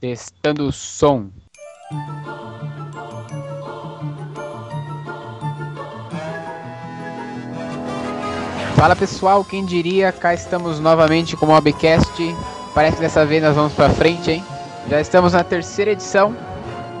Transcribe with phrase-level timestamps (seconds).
[0.00, 1.28] Testando o som.
[8.76, 12.10] Fala pessoal, quem diria, cá estamos novamente com o Mobcast.
[12.74, 14.44] Parece que dessa vez nós vamos pra frente, hein?
[14.88, 16.34] Já estamos na terceira edição.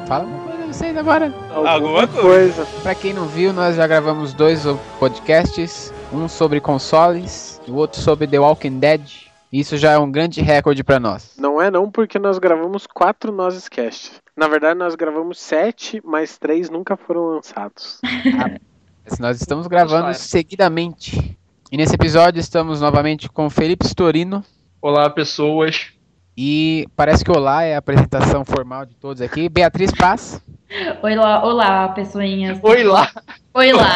[0.06, 1.32] Fala uma coisa vocês agora.
[1.50, 2.66] Alguma coisa.
[2.82, 4.64] Pra quem não viu, nós já gravamos dois
[4.98, 5.90] podcasts.
[6.12, 9.29] Um sobre consoles e o outro sobre The Walking Dead.
[9.52, 11.34] Isso já é um grande recorde pra nós.
[11.36, 14.12] Não é não, porque nós gravamos quatro Nozes Cast.
[14.36, 18.00] Na verdade, nós gravamos sete, mas três nunca foram lançados.
[19.02, 21.36] Mas Nós estamos gravando seguidamente.
[21.72, 24.44] E nesse episódio estamos novamente com Felipe Storino.
[24.80, 25.88] Olá, pessoas.
[26.36, 29.48] E parece que olá é a apresentação formal de todos aqui.
[29.48, 30.40] Beatriz Paz.
[31.02, 32.60] Oi lá, olá, pessoinhas.
[32.62, 33.10] Oi lá.
[33.54, 33.94] Oi lá.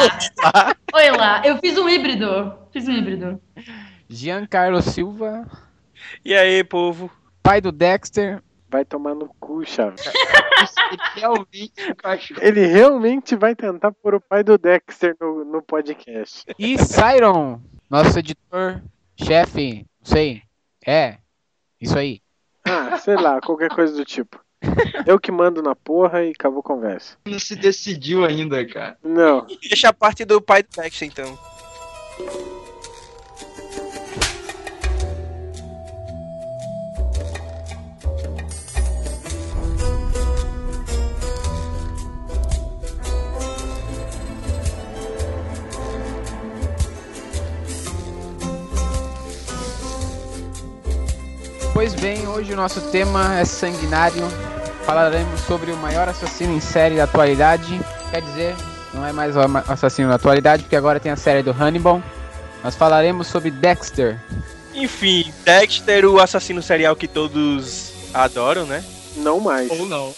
[0.92, 1.42] Oi lá.
[1.45, 2.52] Eu fiz um híbrido.
[2.73, 3.40] Fiz um híbrido.
[4.14, 5.45] Giancarlo Silva.
[6.24, 7.10] E aí, povo?
[7.42, 8.40] Pai do Dexter.
[8.70, 9.64] Vai tomar no cu, um
[11.96, 12.40] cachorro.
[12.40, 16.45] Ele realmente vai tentar pôr o pai do Dexter no, no podcast.
[16.59, 18.82] E Cyron, nosso editor,
[19.16, 20.42] chefe, não sei.
[20.87, 21.18] É,
[21.80, 22.20] isso aí.
[22.65, 24.40] Ah, sei lá, qualquer coisa do tipo.
[25.07, 27.18] Eu que mando na porra e acabou a conversa.
[27.26, 28.96] Não se decidiu ainda, cara.
[29.02, 29.46] Não.
[29.68, 31.38] Deixa a parte do pai do Dexter, então.
[51.74, 54.22] Pois bem, hoje o nosso tema é sanguinário.
[54.86, 57.80] Falaremos sobre o maior assassino em série da atualidade.
[58.12, 58.54] Quer dizer,
[58.94, 62.00] não é mais o assassino da atualidade, porque agora tem a série do Hannibal.
[62.62, 64.16] Nós falaremos sobre Dexter.
[64.72, 68.84] Enfim, Dexter, o assassino serial que todos adoram, né?
[69.16, 69.69] Não mais.
[69.69, 70.14] Ou não.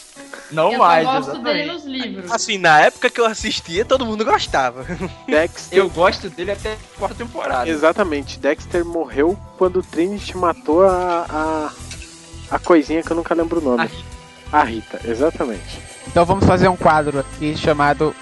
[0.51, 1.73] Não eu mais, só gosto dele exatamente.
[1.73, 2.33] nos livros.
[2.33, 4.87] Assim, na época que eu assistia, todo mundo gostava.
[5.27, 5.79] Dexter.
[5.79, 7.69] Eu gosto dele até a quarta temporada.
[7.69, 8.39] Exatamente.
[8.39, 11.71] Dexter morreu quando o Trinity matou a, a.
[12.55, 13.81] a coisinha que eu nunca lembro o nome.
[13.81, 14.17] A Rita.
[14.53, 15.81] A Rita, exatamente.
[16.07, 18.15] Então vamos fazer um quadro aqui chamado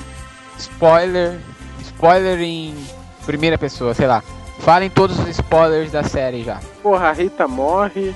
[0.59, 1.39] Spoiler.
[1.83, 2.75] Spoiler em
[3.27, 4.23] primeira pessoa, sei lá.
[4.61, 6.59] Falem todos os spoilers da série já.
[6.83, 8.15] Porra, a Rita morre.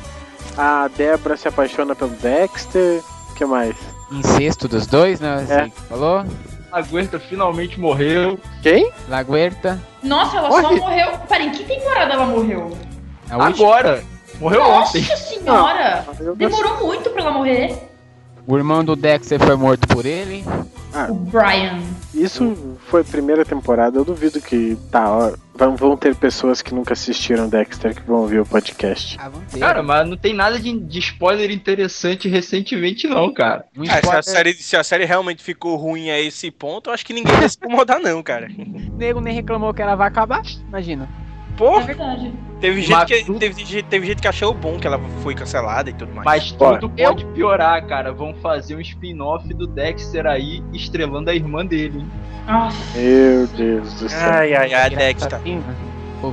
[0.56, 3.02] A Debra se apaixona pelo Dexter.
[3.30, 3.76] O que mais?
[4.10, 5.34] Incesto dos dois, né?
[5.34, 5.70] Assim, É.
[5.88, 6.24] Falou?
[6.70, 8.38] A Guerta finalmente morreu.
[8.62, 8.90] Quem?
[9.08, 9.80] Laguerta.
[10.02, 10.76] Nossa, ela só Morre.
[10.80, 11.18] morreu.
[11.28, 12.76] Pera, em que temporada ela morreu?
[13.30, 14.02] Agora.
[14.38, 15.16] Morreu Nossa ontem.
[15.16, 16.04] senhora!
[16.20, 17.90] Eu Demorou muito pra ela morrer.
[18.48, 20.42] O irmão do Dexter foi morto por ele.
[21.10, 21.82] O Brian.
[22.14, 23.98] Isso foi primeira temporada.
[23.98, 25.12] Eu duvido que tá.
[25.12, 29.18] ó, vão, vão ter pessoas que nunca assistiram Dexter que vão ouvir o podcast.
[29.20, 29.30] Ah.
[29.58, 33.66] Cara, mas não tem nada de, de spoiler interessante recentemente, não, cara.
[33.76, 36.94] um Ah, se, a série, se a série realmente ficou ruim a esse ponto, eu
[36.94, 38.48] acho que ninguém vai se incomodar, não, cara.
[38.90, 40.40] O nego nem reclamou que ela vai acabar.
[40.66, 41.06] Imagina.
[41.58, 42.32] Pô, É verdade.
[42.60, 45.90] Teve gente, que, tu- teve, gente- teve gente que achou bom que ela foi cancelada
[45.90, 46.24] e tudo mais.
[46.24, 48.12] Mas Olha, tudo pode piorar, cara.
[48.12, 51.98] Vão fazer um spin-off do Dexter aí, estrelando a irmã dele.
[52.00, 52.06] hein?
[52.46, 52.98] Nossa.
[52.98, 54.30] Meu Deus do céu.
[54.32, 55.40] Ai, ai, ai, Dexter.
[55.44, 55.60] E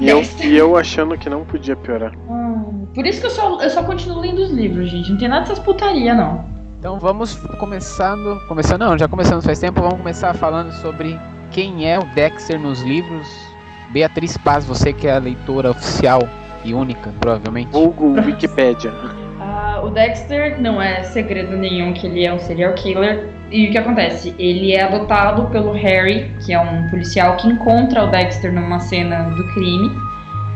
[0.10, 0.48] eu, Dexter.
[0.48, 2.14] e eu achando que não podia piorar.
[2.28, 5.12] Hum, Por isso que eu só, eu só continuo lendo os livros, gente.
[5.12, 6.46] Não tem nada dessas putaria, não.
[6.80, 8.40] Então vamos começando.
[8.48, 9.82] Começando não, já começamos faz tempo.
[9.82, 11.20] Vamos começar falando sobre
[11.52, 13.28] quem é o Dexter nos livros.
[13.92, 16.22] Beatriz Paz, você que é a leitora oficial
[16.64, 17.72] e única, provavelmente.
[17.72, 18.92] Vulgo Wikipédia.
[19.40, 23.30] Ah, o Dexter não é segredo nenhum que ele é um serial killer.
[23.52, 24.34] E o que acontece?
[24.40, 29.30] Ele é adotado pelo Harry, que é um policial que encontra o Dexter numa cena
[29.30, 29.92] do crime.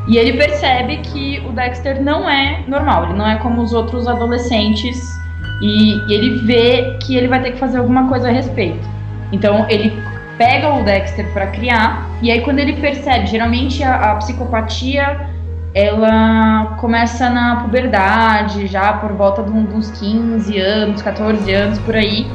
[0.07, 4.07] E ele percebe que o Dexter não é normal, ele não é como os outros
[4.07, 4.97] adolescentes.
[5.61, 8.87] E, e ele vê que ele vai ter que fazer alguma coisa a respeito.
[9.31, 9.93] Então ele
[10.39, 12.09] pega o Dexter pra criar.
[12.21, 15.19] E aí quando ele percebe, geralmente a- a psicopatia
[15.75, 21.77] ela começa na puberdade, já por volta de um- de uns 15 anos, 14 anos
[21.79, 22.25] por aí.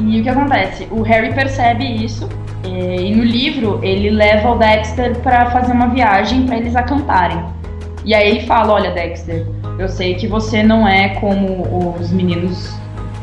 [0.00, 0.88] E o que acontece?
[0.90, 2.28] O Harry percebe isso
[2.64, 7.42] eh, e no livro ele leva o Dexter pra fazer uma viagem pra eles acamparem.
[8.04, 9.44] E aí ele fala: Olha, Dexter,
[9.78, 12.74] eu sei que você não é como os meninos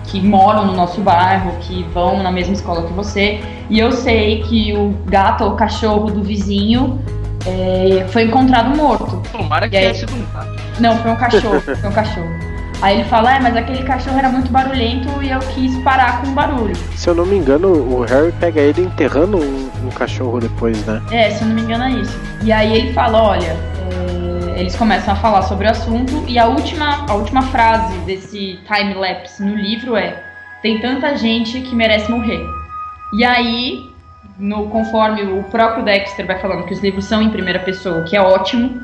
[0.08, 4.44] que moram no nosso bairro, que vão na mesma escola que você, e eu sei
[4.44, 7.00] que o gato ou cachorro do vizinho
[7.46, 9.22] eh, foi encontrado morto.
[9.32, 9.84] Tomara que aí?
[9.84, 10.62] tenha sido um gato.
[10.80, 12.46] Não, foi um cachorro, foi um cachorro.
[12.82, 16.28] Aí ele fala, é, mas aquele cachorro era muito barulhento e eu quis parar com
[16.28, 16.76] o barulho.
[16.96, 21.02] Se eu não me engano, o Harry pega ele enterrando um, um cachorro depois, né?
[21.12, 22.20] É, se eu não me engano é isso.
[22.44, 23.75] E aí ele fala, olha, é, é,
[24.56, 29.44] eles começam a falar sobre o assunto e a última, a última frase desse time-lapse
[29.44, 30.24] no livro é
[30.62, 32.44] tem tanta gente que merece morrer.
[33.14, 33.92] E aí,
[34.40, 38.16] no, conforme o próprio Dexter vai falando que os livros são em primeira pessoa, que
[38.16, 38.82] é ótimo,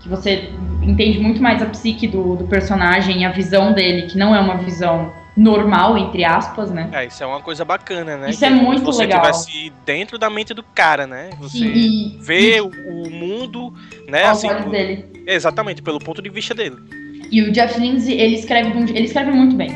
[0.00, 0.52] que você
[0.82, 4.56] entende muito mais a psique do, do personagem a visão dele, que não é uma
[4.56, 6.88] visão normal, entre aspas, né?
[6.92, 8.30] É, isso é uma coisa bacana, né?
[8.30, 9.20] Isso é Que muito você legal.
[9.20, 11.30] tivesse dentro da mente do cara, né?
[11.40, 13.72] Você E, vê e o, mundo,
[14.08, 14.24] né?
[14.24, 15.04] aos Assim, olhos dele.
[15.26, 16.76] exatamente, pelo ponto de vista dele.
[17.30, 19.70] E o Jeff Lindsay, ele escreve, ele escreve muito bem.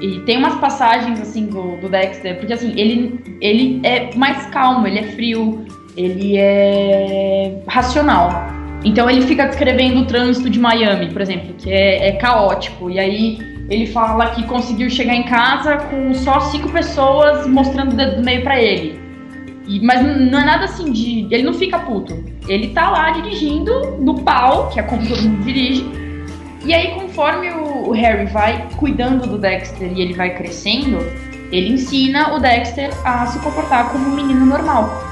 [0.00, 4.86] E tem umas passagens, assim, do, do Dexter, porque, assim, ele, ele é mais calmo,
[4.86, 5.64] ele é frio,
[5.96, 8.30] ele é racional.
[8.84, 12.88] Então ele fica descrevendo o trânsito de Miami, por exemplo, que é, é caótico.
[12.88, 17.96] E aí ele fala que conseguiu chegar em casa com só cinco pessoas mostrando o
[17.96, 18.98] dedo do meio pra ele.
[19.66, 21.26] E- mas não é nada assim de.
[21.30, 22.24] Ele não fica puto.
[22.48, 25.84] Ele tá lá dirigindo no pau, que é como todo mundo dirige.
[26.64, 30.98] E aí, conforme o, o Harry vai cuidando do Dexter e ele vai crescendo,
[31.52, 35.04] ele ensina o Dexter a se comportar como um menino normal.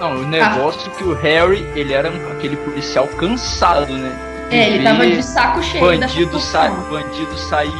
[0.00, 4.12] Não, o negócio é que o Harry, ele era aquele policial cansado, né?
[4.50, 6.90] É, ele tava de saco cheio dessa bandido, sa função.
[6.90, 7.70] bandido sair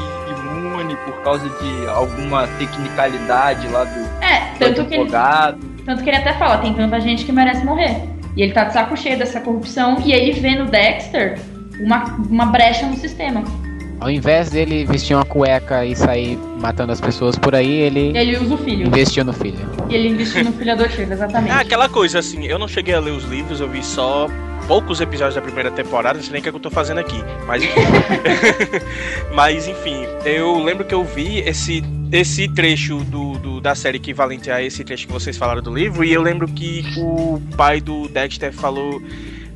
[0.40, 5.58] imune por causa de alguma tecnicalidade lá do, É, do tanto que, ele, advogado.
[5.84, 8.02] tanto que ele até fala, tem tanta gente que merece morrer.
[8.36, 11.38] E ele tá de saco cheio dessa corrupção, e ele vê no Dexter
[11.80, 13.42] uma, uma brecha no sistema.
[13.98, 18.36] Ao invés dele vestir uma cueca e sair matando as pessoas por aí, ele Ele
[18.36, 18.86] usa o filho.
[18.86, 19.58] investiu no filho.
[19.88, 21.50] E ele investiu no filho adotivo, exatamente.
[21.56, 24.28] É aquela coisa, assim, eu não cheguei a ler os livros, eu vi só
[24.66, 26.98] poucos episódios da primeira temporada, não sei nem o que, é que eu tô fazendo
[26.98, 27.22] aqui.
[27.46, 27.80] Mas enfim.
[29.34, 34.50] mas enfim, eu lembro que eu vi esse, esse trecho do, do- da série equivalente
[34.50, 38.08] a esse trecho que vocês falaram do livro, e eu lembro que o pai do
[38.08, 39.00] Dexter falou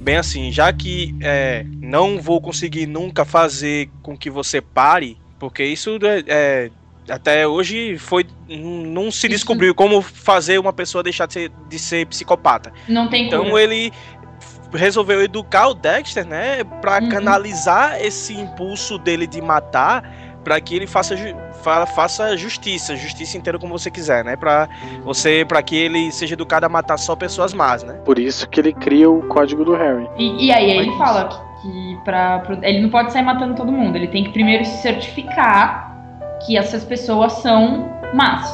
[0.01, 5.63] bem assim, já que é, não vou conseguir nunca fazer com que você pare, porque
[5.65, 6.71] isso é, é,
[7.09, 12.07] até hoje foi não se descobriu como fazer uma pessoa deixar de ser, de ser
[12.07, 12.73] psicopata.
[12.89, 13.63] Não tem Então cura.
[13.63, 13.93] ele
[14.73, 17.09] resolveu educar o Dexter, né, Pra Uhum.
[17.09, 20.03] canalizar esse impulso dele de matar,
[20.45, 24.69] pra que ele faça ju- fa- faça justiça, justiça inteira como você quiser, né, Pra
[25.05, 27.95] você para que ele seja educado a matar só pessoas más, né?
[28.05, 30.09] Por isso que ele cria o código do Harry.
[30.17, 33.71] E, e aí ele fala que, que pra, pro- ele não pode sair matando todo
[33.71, 33.97] mundo.
[33.97, 35.91] Ele tem que primeiro se certificar
[36.47, 38.49] que essas pessoas são más.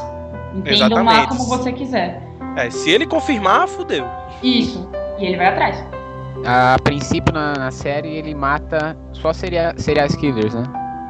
[0.55, 1.29] Entendam lá Exatamente.
[1.29, 2.21] como você quiser.
[2.57, 4.07] É, se ele confirmar, fudeu.
[4.43, 4.91] Isso.
[5.19, 5.85] E ele vai atrás.
[6.47, 10.63] A princípio na, na série ele mata só seria, serial killers, né?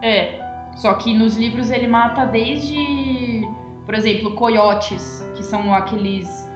[0.02, 0.40] É.
[0.76, 3.46] Só que nos livros ele mata desde,
[3.84, 6.46] por exemplo, coiotes, que são aqueles.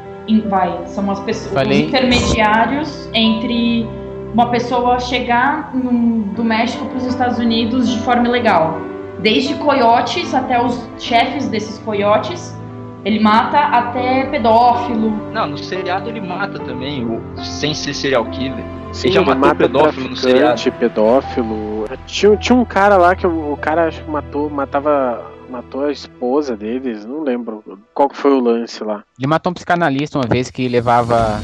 [0.48, 1.52] Vai, são as pessoas.
[1.54, 1.82] Falei.
[1.82, 3.84] Os intermediários entre
[4.32, 8.78] uma pessoa chegar num- do México para os Estados Unidos de forma ilegal.
[9.20, 12.56] Desde coiotes até os chefes desses coiotes.
[13.04, 15.10] Ele mata até pedófilo.
[15.32, 18.64] Não, no seriado ele mata também, o, sem ser serial killer.
[18.92, 21.84] Sim, já ele matou mata pedófilo no traficante, pedófilo.
[22.06, 25.92] Tinha, tinha um cara lá que o, o cara acho que matou, matava, matou a
[25.92, 27.62] esposa deles, não lembro
[27.94, 29.02] qual que foi o lance lá.
[29.18, 31.40] Ele matou um psicanalista uma vez que levava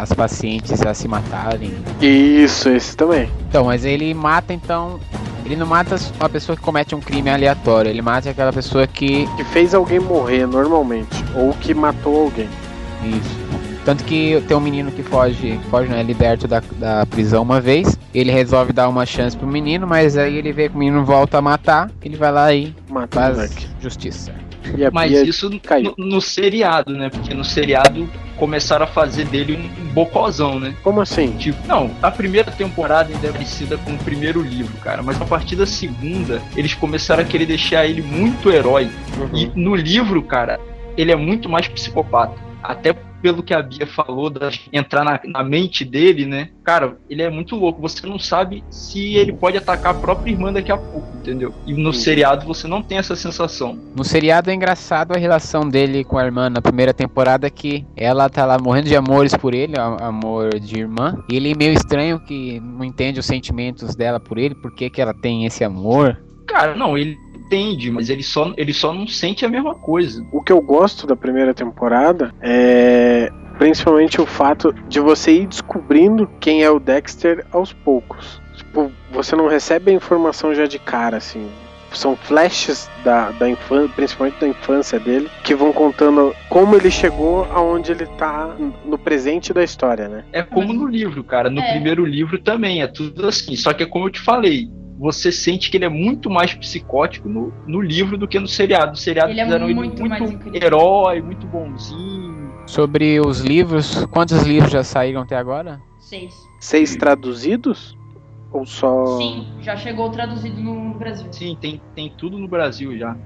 [0.00, 1.72] as pacientes a se matarem.
[2.00, 3.28] Isso, esse também.
[3.48, 5.00] Então, mas ele mata então.
[5.46, 9.28] Ele não mata uma pessoa que comete um crime aleatório, ele mata aquela pessoa que.
[9.36, 12.48] Que fez alguém morrer normalmente, ou que matou alguém.
[13.04, 13.46] Isso.
[13.84, 16.02] Tanto que tem um menino que foge, foge, né?
[16.02, 17.96] Liberto da, da prisão uma vez.
[18.12, 21.38] Ele resolve dar uma chance pro menino, mas aí ele vê que o menino volta
[21.38, 21.88] a matar.
[22.02, 24.32] Ele vai lá e Matou o faz justiça.
[24.92, 27.10] Mas isso no, no seriado, né?
[27.10, 30.74] Porque no seriado começaram a fazer dele um bocozão, né?
[30.82, 31.32] Como assim?
[31.36, 35.02] Tipo, não, a primeira temporada ainda é parecida com o primeiro livro, cara.
[35.02, 38.90] Mas a partir da segunda, eles começaram a querer deixar ele muito herói.
[39.34, 40.60] E no livro, cara,
[40.96, 42.34] ele é muito mais psicopata.
[42.62, 46.50] Até pelo que a Bia falou, da entrar na, na mente dele, né?
[46.62, 47.80] Cara, ele é muito louco.
[47.80, 51.54] Você não sabe se ele pode atacar a própria irmã daqui a pouco, entendeu?
[51.66, 52.00] E no Sim.
[52.00, 53.78] seriado você não tem essa sensação.
[53.94, 58.28] No seriado é engraçado a relação dele com a irmã na primeira temporada que ela
[58.28, 61.22] tá lá morrendo de amores por ele, amor de irmã.
[61.30, 64.90] E ele é meio estranho que não entende os sentimentos dela por ele, por que,
[64.90, 66.20] que ela tem esse amor.
[66.46, 70.24] Cara, não, ele entende, mas ele só, ele só não sente a mesma coisa.
[70.32, 76.28] O que eu gosto da primeira temporada é principalmente o fato de você ir descobrindo
[76.40, 78.40] quem é o Dexter aos poucos.
[78.56, 81.48] Tipo, você não recebe a informação já de cara, assim.
[81.92, 87.44] são flashes da, da infância, principalmente da infância dele, que vão contando como ele chegou
[87.50, 90.24] aonde ele tá no presente da história, né?
[90.30, 91.48] É como no livro, cara.
[91.48, 91.70] No É.
[91.72, 93.56] primeiro livro também, é tudo assim.
[93.56, 97.28] Só que é como eu te falei, você sente que ele é muito mais psicótico
[97.28, 98.90] no, no livro do que no seriado.
[98.90, 102.52] No seriado Ele é fizeram muito ele muito herói, muito bonzinho.
[102.66, 105.80] Sobre os livros, quantos livros já saíram até agora?
[106.00, 106.34] Seis.
[106.60, 107.96] Seis traduzidos?
[108.50, 109.18] Ou só.
[109.18, 111.32] Sim, já chegou traduzido no Brasil.
[111.32, 113.16] Sim, tem, tem tudo no Brasil já.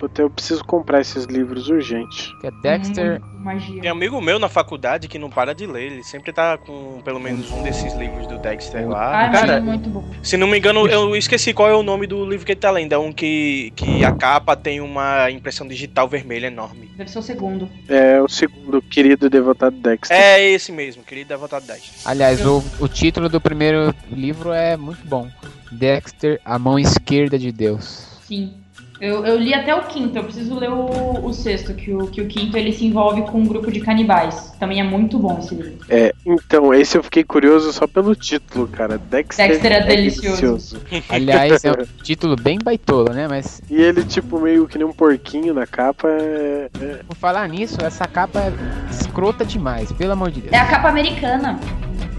[0.00, 2.34] Puta, eu preciso comprar esses livros urgente.
[2.40, 3.20] Que é Dexter.
[3.20, 3.82] Muito magia.
[3.82, 5.92] Tem amigo meu na faculdade que não para de ler.
[5.92, 9.26] Ele sempre tá com pelo menos um desses livros do Dexter lá.
[9.26, 10.02] Ah, Cara, é muito bom.
[10.22, 12.70] Se não me engano, eu esqueci qual é o nome do livro que ele tá
[12.70, 12.94] lendo.
[12.94, 16.90] É um que, que a capa tem uma impressão digital vermelha enorme.
[16.96, 17.68] Deve ser o segundo.
[17.86, 20.16] É o segundo querido e devotado Dexter.
[20.16, 22.06] É esse mesmo, querido Devotado 10.
[22.06, 25.28] Aliás, o, o título do primeiro livro é muito bom.
[25.70, 28.08] Dexter, a mão esquerda de Deus.
[28.26, 28.54] Sim.
[29.00, 32.20] Eu, eu li até o quinto, eu preciso ler o, o sexto, que o, que
[32.20, 34.52] o quinto ele se envolve com um grupo de canibais.
[34.60, 35.72] Também é muito bom esse livro.
[35.88, 38.98] É, então, esse eu fiquei curioso só pelo título, cara.
[38.98, 40.82] Dexter, Dexter é delicioso.
[41.08, 43.26] Aliás, é um título bem baitola, né?
[43.26, 46.06] Mas E ele, tipo, meio que nem um porquinho na capa.
[46.08, 48.52] É, é- por falar nisso, essa capa é
[48.90, 50.52] escrota demais, pelo amor de Deus.
[50.52, 51.58] É a capa americana.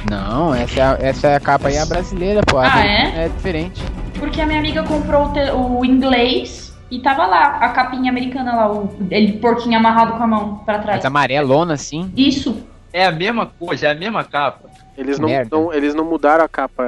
[0.09, 2.57] Não, essa é a, essa é a capa aí, a brasileira, pô.
[2.57, 3.25] A Ah, é?
[3.25, 3.83] É diferente.
[4.17, 8.53] Porque a minha amiga comprou o, te- o inglês e tava lá, a capinha americana
[8.53, 10.97] lá, o ele porquinho amarrado com a mão pra trás.
[10.97, 12.11] Mas amarelona, assim.
[12.15, 12.63] Isso.
[12.93, 14.69] É a mesma coisa, é a mesma capa.
[14.97, 16.83] Eles não, não- eles não mudaram a capa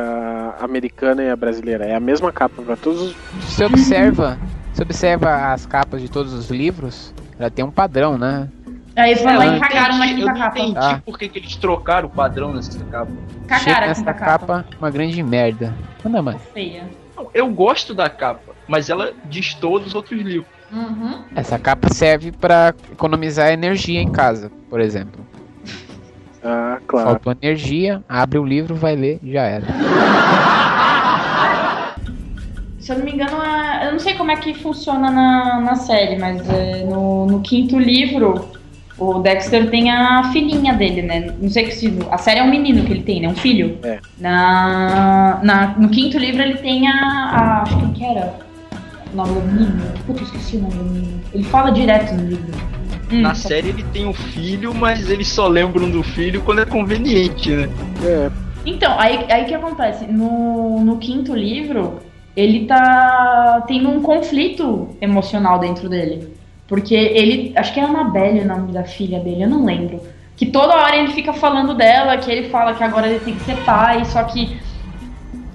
[0.59, 1.85] americana e a brasileira.
[1.85, 3.15] É a mesma capa pra todos os.
[3.41, 4.37] Você observa,
[4.73, 8.49] você observa as capas de todos os livros, ela tem um padrão, né?
[8.95, 10.59] Aí foi lá eu e cagaram na quinta Eu não capa.
[10.59, 11.01] entendi Ah.
[11.03, 13.11] por que, que eles trocaram o padrão nessa capa.
[13.47, 14.65] Cagaram nessa capa, capa.
[14.79, 15.73] uma grande merda.
[16.03, 16.41] Manda mais.
[16.53, 16.83] Feia.
[17.23, 20.45] Não, Eu gosto da capa, mas ela destoa dos outros livros.
[20.71, 21.23] Uhum.
[21.35, 25.25] Essa capa serve pra economizar energia em casa, por exemplo.
[26.43, 27.09] Ah, claro.
[27.09, 29.65] Faltou energia, abre o livro, vai ler, já era.
[32.79, 35.75] Se eu não me engano, é- eu não sei como é que funciona na, na
[35.75, 38.49] série, mas é, no, no quinto livro,
[38.97, 41.33] o Dexter tem a filhinha dele, né?
[41.39, 41.93] Não sei que se.
[42.11, 43.27] A série é um menino que ele tem, né?
[43.27, 43.77] Um filho.
[43.83, 43.99] É.
[44.19, 46.93] Na, na, no quinto livro ele tem a.
[46.93, 48.33] a acho que que era
[49.11, 49.83] o nome do menino.
[50.05, 51.21] Puta, eu esqueci o nome do menino.
[51.33, 52.51] Ele fala direto no livro.
[53.11, 56.65] Hum, Na série ele tem um filho, mas eles só lembram do filho quando é
[56.65, 57.69] conveniente, né?
[58.03, 58.31] É,
[58.65, 60.05] Então, aí aí que acontece?
[60.05, 61.99] No, no quinto livro,
[62.35, 66.32] ele tá tendo um conflito emocional dentro dele.
[66.73, 67.53] Porque ele.
[67.55, 70.01] Acho que é Annabelle o nome da filha dele, eu não lembro.
[70.35, 73.43] Que toda hora ele fica falando dela, que ele fala que agora ele tem que
[73.43, 74.57] ser pai, só que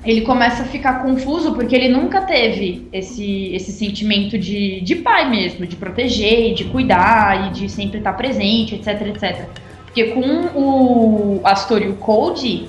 [0.04, 5.28] ele começa a ficar confuso porque ele nunca teve esse, esse sentimento de, de pai
[5.28, 9.48] mesmo, de proteger, de cuidar e de sempre estar presente, etc, etc.
[9.86, 10.20] Porque com
[10.54, 12.68] o Astor e o Cody,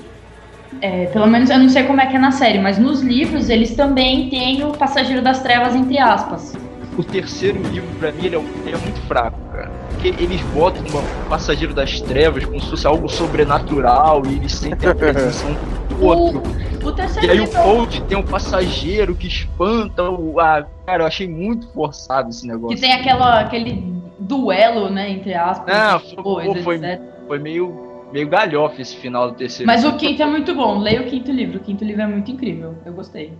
[0.82, 3.48] é, pelo menos eu não sei como é que é na série, mas nos livros
[3.48, 6.52] eles também têm o Passageiro das Trevas, entre aspas.
[6.98, 9.70] O terceiro livro, pra mim, ele é, ele é muito fraco, cara.
[9.90, 14.88] Porque eles botam um passageiro das trevas como se fosse algo sobrenatural e eles sentem
[14.90, 15.54] a presença um
[15.94, 16.42] do outro.
[16.82, 17.62] O, o E aí o livro.
[17.62, 20.40] Cold tem um passageiro que espanta o.
[20.40, 22.74] Ah, cara, eu achei muito forçado esse negócio.
[22.74, 26.02] Que tem aquela, aquele duelo, né, entre aspas.
[26.08, 27.00] De foi- coisas, foi- etc.
[27.28, 29.66] Foi meio, meio galhofa esse final do terceiro.
[29.66, 30.78] Mas o quinto é muito bom.
[30.78, 31.58] Leia o quinto livro.
[31.58, 32.74] O quinto livro é muito incrível.
[32.84, 33.32] Eu gostei.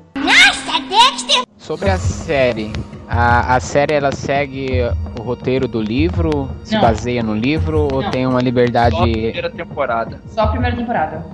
[1.59, 2.73] Sobre a série,
[3.09, 4.71] a, a série ela segue
[5.19, 6.81] o roteiro do livro, se Não.
[6.81, 8.11] baseia no livro ou Não.
[8.11, 8.97] tem uma Só a liberdade.
[9.01, 10.21] primeira temporada.
[10.29, 11.25] Só a primeira temporada.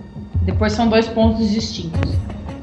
[0.43, 2.13] Depois são dois pontos distintos.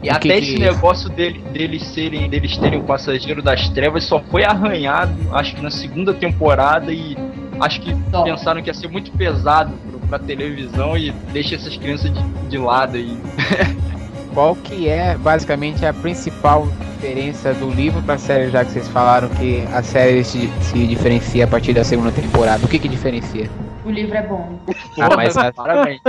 [0.04, 3.70] E O até que esse que- negócio dele, deles serem, deles terem o passageiro das
[3.70, 7.18] trevas só foi arranhado, acho que na segunda temporada e
[7.62, 8.24] acho que Só.
[8.24, 9.72] pensaram que ia ser muito pesado
[10.10, 13.18] pra televisão e deixa essas crianças de, de lado aí.
[14.34, 19.30] Qual que é basicamente a principal diferença do livro pra série, já que vocês falaram
[19.30, 22.66] que a série se, se diferencia a partir da segunda temporada?
[22.66, 23.50] O que que diferencia?
[23.86, 24.58] O livro é bom.
[25.00, 26.02] Ah, mas a- Parabéns.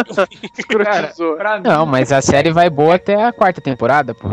[0.84, 1.12] Cara,
[1.64, 4.28] Não, mas a série vai boa até a quarta temporada, pô.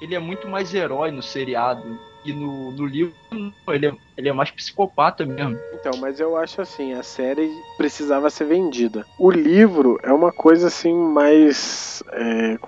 [0.00, 1.98] ele é muito mais herói no seriado.
[2.24, 5.56] E no, no livro, não, ele é, ele é mais psicopata mesmo.
[5.74, 9.06] Então, mas eu acho assim, a série precisava ser vendida.
[9.16, 12.02] O livro é uma coisa assim mais.
[12.12, 12.58] é,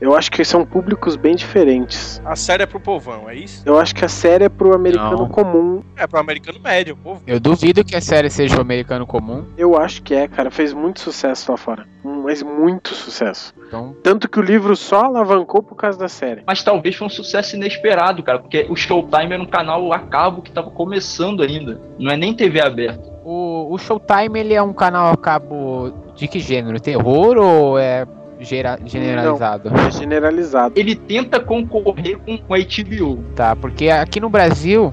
[0.00, 2.20] eu acho que são públicos bem diferentes.
[2.24, 3.62] A série é pro povão, é isso?
[3.64, 5.28] Eu acho que a série é pro americano Não.
[5.28, 5.82] comum.
[5.96, 7.22] É pro americano médio, povo.
[7.24, 9.46] Eu duvido que a série seja o americano comum.
[9.56, 10.50] Eu acho que é, cara.
[10.50, 11.86] Fez muito sucesso lá fora.
[12.02, 13.54] Mas muito sucesso.
[13.66, 16.42] Então, Tanto que o livro só alavancou por causa da série.
[16.46, 20.42] Mas talvez foi um sucesso inesperado, cara, porque o Showtime era um canal a cabo
[20.42, 20.95] que tava começando
[21.42, 21.80] ainda.
[21.98, 23.08] Não é nem TV aberta.
[23.24, 26.78] o, o Showtime ele é um canal a cabo de que gênero?
[26.80, 28.06] Terror ou é
[28.40, 29.70] gera- generalizado?
[29.86, 30.74] É generalizado.
[30.76, 33.22] Ele tenta concorrer com a HBO.
[33.34, 34.92] Tá, porque aqui no Brasil,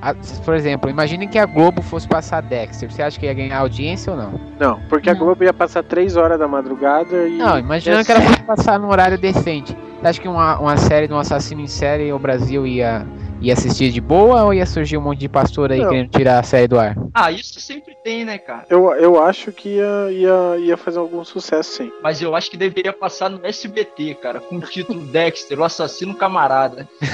[0.00, 2.90] a- por exemplo, imagine que a Globo fosse passar Dexter.
[2.90, 4.40] Você acha que ia ganhar audiência ou não?
[4.58, 5.20] Não, porque a Não.
[5.20, 7.36] Globo ia passar 3 horas da madrugada e.
[7.36, 9.76] Não, imaginando ia que ela fosse passar num horário decente.
[10.00, 13.06] Você acha que uma, uma série de um assassino em série o Brasil ia,
[13.44, 15.88] ia assistir de boa ou ia surgir um monte de pastor aí Não.
[15.90, 16.96] querendo tirar a série do ar?
[17.12, 18.64] Ah, isso sempre tem, né, cara?
[18.70, 21.92] Eu, eu acho que ia, ia, ia fazer algum sucesso, sim.
[22.02, 26.14] Mas eu acho que deveria passar no SBT, cara, com o título Dexter, o assassino
[26.14, 26.88] camarada.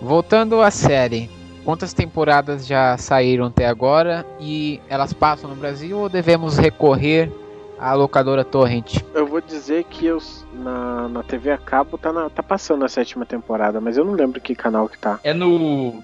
[0.00, 1.28] Voltando à série,
[1.64, 7.30] quantas temporadas já saíram até agora e elas passam no Brasil ou devemos recorrer
[7.78, 9.02] à locadora Torrent?
[9.14, 10.18] Eu vou dizer que eu,
[10.52, 14.12] na, na TV a cabo tá, na- tá passando a sétima temporada, mas eu não
[14.12, 15.18] lembro que canal que tá.
[15.22, 16.02] É no.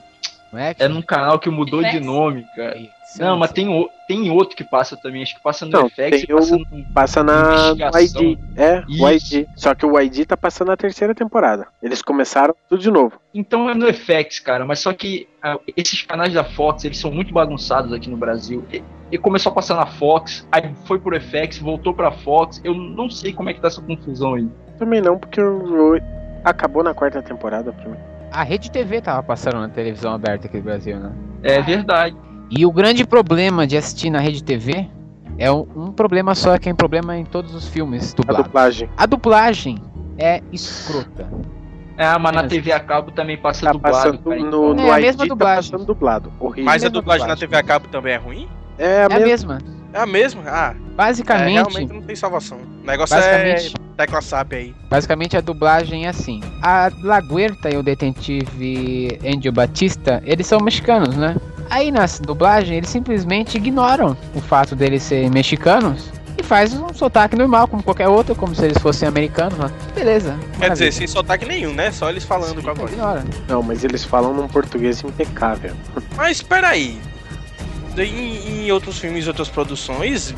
[0.55, 0.75] Não é?
[0.79, 2.07] É num canal que mudou de FX?
[2.07, 2.79] nome, cara.
[3.07, 3.55] Sim, Não, mas sim.
[3.57, 5.23] tem, o- tem outro que passa também.
[5.23, 6.85] Acho que passa no Não, FX tem e passa no.
[6.95, 8.01] Passa na.
[8.01, 8.39] ID.
[8.57, 9.37] É, o Isso.
[9.37, 9.47] ID.
[9.57, 11.67] Só que o ID tá passando a terceira temporada.
[11.83, 13.19] Eles começaram tudo de novo.
[13.35, 14.65] Então é no FX, cara.
[14.65, 18.65] Mas só que ah, esses canais da Fox, eles são muito bagunçados aqui no Brasil.
[18.73, 22.61] E, e começou a passar na Fox, aí foi pro FX, voltou pra Fox.
[22.65, 24.49] Eu não sei como é que tá essa confusão aí.
[24.79, 26.03] Também não, porque eu- eu-
[26.45, 27.99] acabou na quarta temporada pra mim.
[28.35, 31.13] A Rede TV tava passando na televisão aberta aqui no Brasil, né?
[31.43, 32.17] É verdade.
[32.51, 34.89] E o grande problema de assistir na Rede TV
[35.39, 38.45] é um, um problema só, que é um problema em todos os filmes A dublados.
[38.47, 38.91] dublagem.
[38.97, 39.79] A dublagem
[40.19, 41.29] é escrota.
[41.97, 42.49] É, mas na É.
[42.49, 44.37] TV a cabo também passa Tá dublado, cara.
[44.41, 45.71] no, então- no É a ID mesma tá dublagem.
[45.71, 46.33] passando dublado.
[46.41, 46.65] Horrível.
[46.65, 47.49] Mas a Mesma dublagem na dublagem.
[47.49, 48.49] TV a cabo também é ruim?
[48.77, 49.59] É a É a mesma.
[49.95, 50.43] É a mesma?
[50.47, 52.59] Ah, é, Basicamente, realmente não tem salvação.
[52.83, 54.75] O negócio basicamente, é tecla SAP aí.
[54.91, 56.43] basicamente a dublagem é assim.
[56.61, 61.37] A Laguerta e o detetive Angel Batista, eles são mexicanos, né?
[61.71, 67.37] Aí na dublagem eles simplesmente ignoram o fato deles serem mexicanos e faz um sotaque
[67.37, 69.57] normal, como qualquer outro, como se eles fossem americanos.
[69.57, 70.37] Mas beleza.
[70.59, 71.93] Quer dizer, sem sotaque nenhum, né?
[71.93, 72.93] Só eles falando com a voz.
[72.93, 73.25] Ignora.
[73.49, 75.73] Não, mas eles falam num português impecável.
[76.17, 76.99] Mas peraí.
[77.97, 80.35] Em, em outros filmes, outras produções,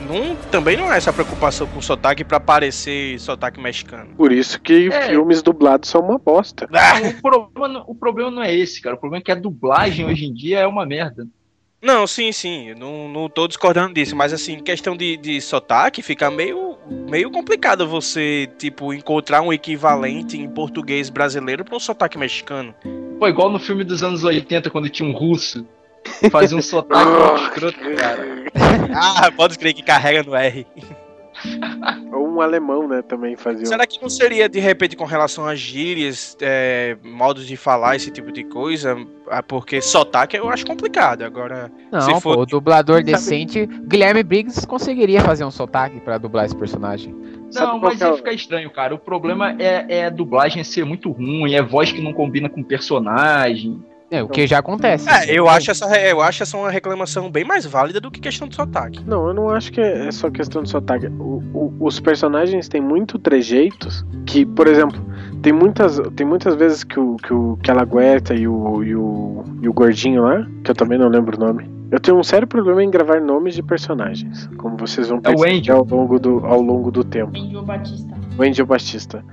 [0.00, 4.10] não, também não é essa preocupação com sotaque pra parecer sotaque mexicano.
[4.16, 5.08] Por isso que É.
[5.08, 6.68] filmes dublados são uma bosta.
[6.72, 8.96] Ah, O problema, não- o problema não é esse, cara.
[8.96, 11.26] O problema é que a dublagem hoje em dia é uma merda.
[11.80, 12.74] Não, sim, sim.
[12.74, 16.76] Não, não tô discordando disso, mas assim, questão de, de sotaque, fica meio,
[17.10, 22.72] meio complicado você, tipo, encontrar um equivalente em português brasileiro pra um sotaque mexicano.
[23.18, 25.66] Pô, igual no filme dos anos 80, quando tinha um russo.
[26.30, 28.26] Fazia um sotaque muito escroto, cara.
[28.94, 30.66] Ah, pode crer que carrega no R.
[32.12, 33.66] Ou um alemão, né, também fazia.
[33.66, 38.10] Será que não seria, de repente, com relação a gírias, é, modos de falar, esse
[38.10, 38.96] tipo de coisa?
[39.28, 41.22] Ah, Porque sotaque eu acho complicado.
[41.22, 46.18] Agora, Não, Se pô, for- o dublador decente, Guilherme Briggs conseguiria fazer um sotaque pra
[46.18, 47.14] dublar esse personagem.
[47.54, 48.94] Não, mas é ia o- ficar estranho, cara.
[48.94, 52.62] O problema é, é a dublagem ser muito ruim, é voz que não combina com
[52.62, 53.82] personagem.
[54.12, 55.08] É, o que já acontece.
[55.08, 58.46] é, eu acho, essa, eu acho essa uma reclamação bem mais válida do que questão
[58.46, 59.02] de sotaque.
[59.06, 61.06] Não, eu não acho que é só questão de sotaque.
[61.06, 65.00] O- o- os personagens têm muito trejeitos que, por exemplo,
[65.40, 68.94] tem muitas, tem muitas vezes que o que, o, que a Laguerta e o, e,
[68.94, 71.68] o, e o gordinho lá, que eu também não lembro o nome.
[71.92, 75.22] Eu tenho um sério problema em gravar nomes de personagens, como vocês vão É o
[75.22, 75.76] perceber Angel.
[75.76, 77.38] ao longo do, ao longo do tempo.
[77.38, 78.14] Angel Batista.
[78.38, 79.24] O Angel Batista.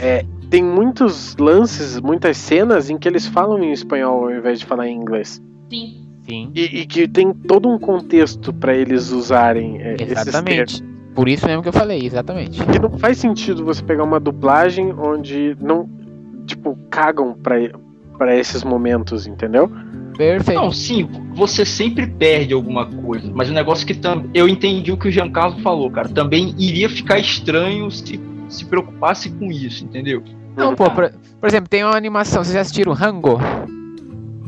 [0.00, 4.64] É, tem muitos lances, muitas cenas em que eles falam em espanhol ao invés de
[4.64, 5.42] falar em inglês.
[5.68, 6.04] Sim.
[6.22, 10.84] Sim, E, e que tem todo um contexto pra eles usarem é, exatamente.
[11.14, 12.62] Por isso mesmo que eu falei, exatamente.
[12.66, 15.88] Que não faz sentido você pegar uma dublagem onde não,
[16.46, 19.68] tipo, cagam pra esses momentos, entendeu?
[20.18, 20.60] Perfeito.
[20.60, 23.30] Não, sim, você sempre perde alguma coisa.
[23.32, 24.28] Mas o negócio que também.
[24.34, 26.08] Eu entendi o que o Giancarlo falou, cara.
[26.08, 30.22] Também iria ficar estranho se se preocupasse com isso, entendeu?
[30.56, 33.38] Não, pô, por, por exemplo, tem uma animação, vocês já assistiram Rango?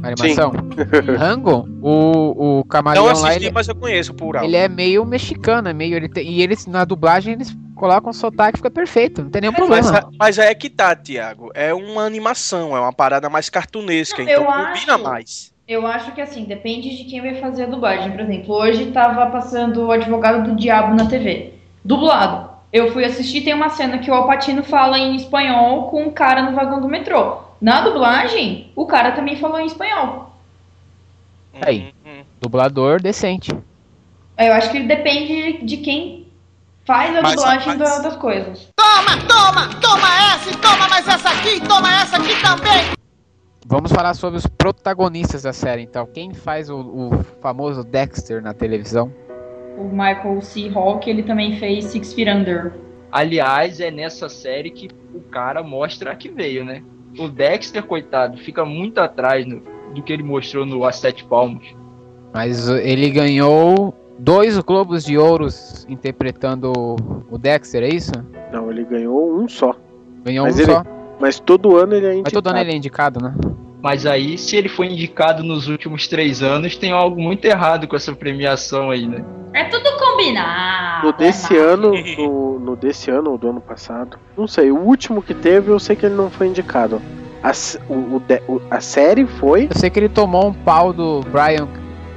[0.03, 0.53] A animação?
[1.19, 4.49] Rango, o, o camaleão Não lá, assisti, ele, mas eu conheço por alto.
[4.49, 5.95] ele é meio mexicano, é meio.
[5.97, 9.67] Ele tem- e eles, na dublagem, eles colocam sotaque fica perfeito, não tem nenhum Mas,
[9.87, 9.99] problema.
[9.99, 11.51] é- mas é que tá, Thiago.
[11.55, 15.05] É uma animação, é uma parada mais cartunesca, Não, então combina acho.
[15.05, 15.53] mais.
[15.71, 18.11] Eu acho que assim, depende de quem vai fazer a dublagem.
[18.11, 21.55] Por exemplo, hoje tava passando o Advogado do Diabo na TV.
[21.85, 22.51] Dublado.
[22.73, 26.43] Eu fui assistir, tem uma cena que o Alpatino fala em espanhol com um cara
[26.43, 27.37] no vagão do metrô.
[27.61, 30.35] Na dublagem, o cara também falou em espanhol.
[31.65, 31.95] Aí.
[32.05, 32.25] Hum, hum.
[32.41, 33.53] Dublador decente.
[34.37, 36.27] Eu acho que depende de quem
[36.85, 38.69] faz a Mas, dublagem mas- da- das coisas.
[38.75, 43.00] Toma, toma, toma essa, toma mais essa aqui, toma essa aqui também.
[43.67, 46.07] Vamos falar sobre os protagonistas da série, então.
[46.07, 49.13] Quem faz o, o famoso Dexter na televisão?
[49.77, 50.71] O Michael C.
[50.75, 52.73] Hawke, ele também fez Six Feet Under.
[53.13, 56.83] Aliás, é nessa série que o cara mostra que veio, né?
[57.19, 59.63] O Dexter, coitado, fica muito atrás no-
[59.95, 61.75] do que ele mostrou no As Sete Palmos.
[62.33, 66.97] Mas ele ganhou dois Globos de Ouros interpretando o-
[67.31, 68.13] o Dexter, é isso?
[68.53, 69.75] Não, ele ganhou um só.
[70.25, 70.85] Ganhou Mas um ele- só.
[71.21, 72.35] Mas todo ano ele é Mas indicado.
[72.43, 73.35] todo ano ele é indicado, né?
[73.83, 77.97] Mas aí, se ele foi indicado nos últimos três anos, tem algo muito errado com
[77.97, 79.25] essa premiação aí, né?
[79.55, 81.07] É tudo combinado.
[81.07, 84.71] No desse é ano, no, no desse ano ou do ano passado, não sei.
[84.71, 87.01] O último que teve, eu sei que ele não foi indicado.
[87.43, 87.53] A,
[87.89, 89.65] o- o- a série foi.
[89.71, 91.67] Eu sei que ele tomou um pau do Brian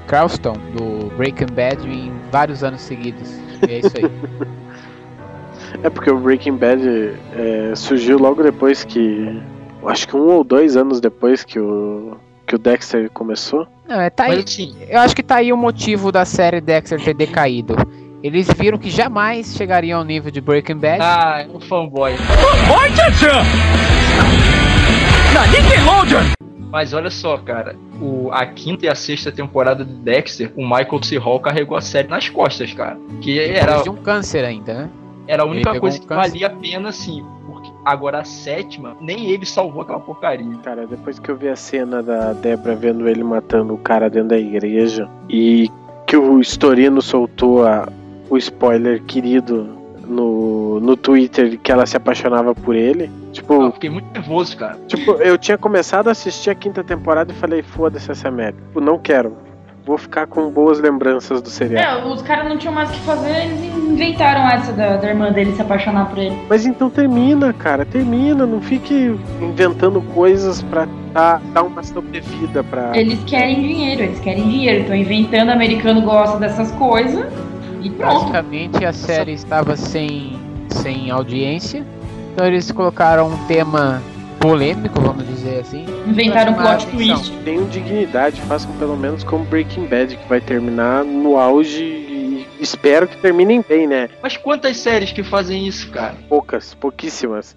[0.06, 3.32] Cranston, do Breaking Bad, em vários anos seguidos.
[3.66, 4.04] E é isso aí.
[5.82, 6.82] É porque o Breaking Bad
[7.36, 9.42] é, surgiu logo depois que.
[9.86, 12.18] Acho que um ou dois anos depois que o.
[12.46, 13.66] Que o Dexter começou.
[13.88, 14.44] Não, é, tá aí.
[14.46, 17.76] assim, Eu acho que tá aí o motivo da série Dexter ter decaído.
[18.22, 21.00] Eles viram que jamais chegariam ao nível de Breaking Bad.
[21.02, 22.14] ah, é um fanboy.
[26.72, 31.04] Mas olha só, cara, o, a quinta e a sexta temporada de Dexter, o Michael
[31.04, 31.18] C.
[31.18, 32.98] Hall carregou a série nas costas, cara.
[33.22, 34.90] Que era, Depois de um câncer ainda, né?
[35.28, 37.24] Era a única coisa que valia a pena, assim.
[37.46, 40.46] Porque agora a sétima, nem ele salvou aquela porcaria.
[40.64, 44.30] Cara, depois que eu vi a cena da Debra vendo ele matando o cara dentro
[44.30, 45.70] da igreja e
[46.06, 47.88] que o Storino soltou a-
[48.30, 49.68] o spoiler querido
[50.06, 53.10] no, no Twitter que ela se apaixonava por ele.
[53.32, 54.78] Tipo, Eu fiquei muito nervoso, cara.
[54.88, 58.58] tipo, eu tinha começado a assistir a quinta temporada e falei, foda-se essa merda.
[58.68, 59.36] Tipo, não quero.
[59.86, 62.00] Vou ficar com boas lembranças do serial.
[62.00, 65.30] É, os caras não tinham mais o que fazer, eles inventaram essa da, da irmã
[65.32, 66.38] dele se apaixonar por ele.
[66.50, 68.46] Mas então termina, cara, termina.
[68.46, 72.92] Não fique inventando coisas pra dar, dar uma sobrevida pra.
[72.98, 74.82] Eles querem dinheiro, eles querem dinheiro.
[74.82, 77.26] Estão inventando, o americano gosta dessas coisas.
[77.82, 78.32] E pronto.
[78.32, 81.86] Basicamente a série estava sem, sem audiência.
[82.34, 84.02] Então eles colocaram um tema
[84.44, 85.86] polêmico, vamos dizer assim.
[86.06, 86.92] Inventaram um plot atenção.
[86.92, 87.32] twist.
[87.46, 93.08] Tenham dignidade, façam pelo menos como Breaking Bad, que vai terminar no auge e espero
[93.08, 94.10] que terminem bem, né?
[94.22, 96.16] Mas quantas séries que fazem isso, cara?
[96.28, 97.56] Poucas, pouquíssimas.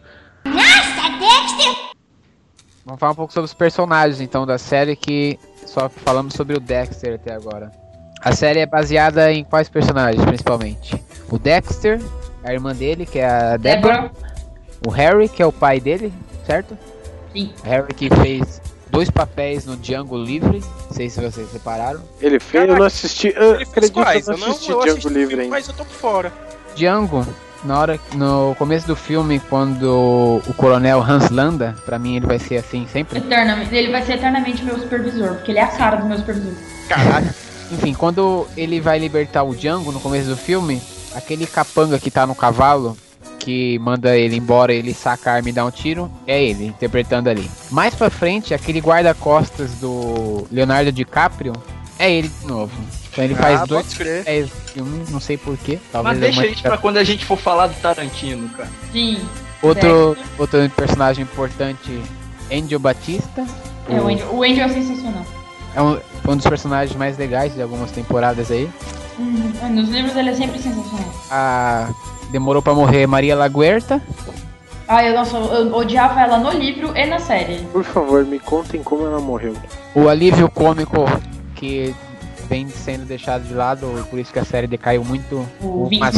[2.85, 6.61] Vamos falar um pouco sobre os personagens então da série que só falamos sobre o
[6.61, 7.73] Dexter até agora.
[8.23, 10.95] A série é baseada em quais personagens principalmente?
[11.29, 12.01] O Dexter,
[12.45, 14.13] a irmã dele, que é a Deborah, Débora.
[14.87, 16.13] o Harry, que é o pai dele,
[16.47, 16.77] certo?
[17.33, 17.53] Sim.
[17.65, 22.01] Harry que fez dois papéis no Django Livre, não sei se vocês repararam.
[22.21, 23.33] Ele fez, eu Caraca, não assisti.
[23.37, 24.27] Eu acredito que quais?
[24.29, 25.55] eu Eu não não assisti eu Django assisti Livre filme, ainda.
[25.57, 26.33] mas eu tô por fora.
[26.75, 27.27] Django,
[27.65, 32.39] na hora, no começo do filme, quando o coronel Hans Landa, pra mim ele vai
[32.39, 33.19] ser assim sempre.
[33.19, 33.75] Eternamente.
[33.75, 36.53] Ele vai ser eternamente meu supervisor, porque ele é a cara do meu supervisor.
[36.89, 37.29] Caralho.
[37.73, 40.81] Enfim, quando ele vai libertar o Django no começo do filme,
[41.15, 42.97] aquele capanga que tá no cavalo,
[43.47, 47.29] que manda ele embora, ele saca a arma e dá um tiro, é ele, interpretando
[47.31, 47.49] ali.
[47.71, 51.53] Mais pra frente, aquele guarda-costas do Leonardo DiCaprio,
[51.97, 52.73] é ele de novo.
[53.13, 54.19] Então ele faz Ah, dois pode crer.
[54.19, 55.79] papéis no filme, não sei porquê.
[55.81, 58.69] Mas Talvez deixa isso pra quando a gente for falar do Tarantino, cara.
[58.91, 59.21] Sim.
[59.63, 62.03] outro, outro personagem importante,
[62.53, 63.47] Angel Batista.
[63.89, 65.25] É, o Angel, o Angel é sensacional.
[65.73, 68.69] É um, um dos personagens mais legais de algumas temporadas aí.
[69.21, 69.53] Uhum.
[69.71, 71.15] Nos livros ele é sempre sensacional.
[71.31, 71.89] A
[72.31, 74.01] demorou pra morrer Maria Laguerta.
[74.89, 77.59] Ah, eu, nossa, eu odiava ela no livro e na série.
[77.73, 79.55] Por favor, me contem como ela morreu.
[79.95, 81.05] O alívio cômico
[81.57, 81.93] que
[82.49, 85.45] vem sendo deixado de lado, por isso que a série decaiu muito.
[85.61, 86.17] O Vince.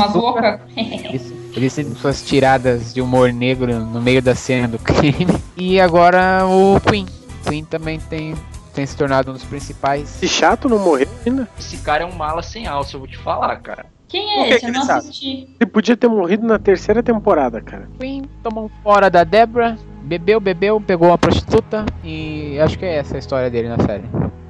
[0.77, 5.27] Eles, eles têm suas tiradas de humor negro no meio da cena do crime.
[5.57, 7.07] E agora o Queen.
[7.47, 8.35] Queen também tem,
[8.75, 10.16] tem se tornado um dos principais.
[10.16, 11.49] Esse chato não morreu ainda?
[11.59, 13.87] Esse cara é um mala sem alça, eu vou te falar, cara.
[14.09, 14.61] Quem é que esse?
[14.61, 14.99] que Eu não ele sabe?
[15.01, 15.49] assisti.
[15.61, 17.88] Ele podia ter morrido na terceira temporada, cara.
[17.99, 23.16] Queen tomou fora da Debra, bebeu, bebeu, pegou uma prostituta e acho que é essa
[23.16, 24.05] a história dele na série.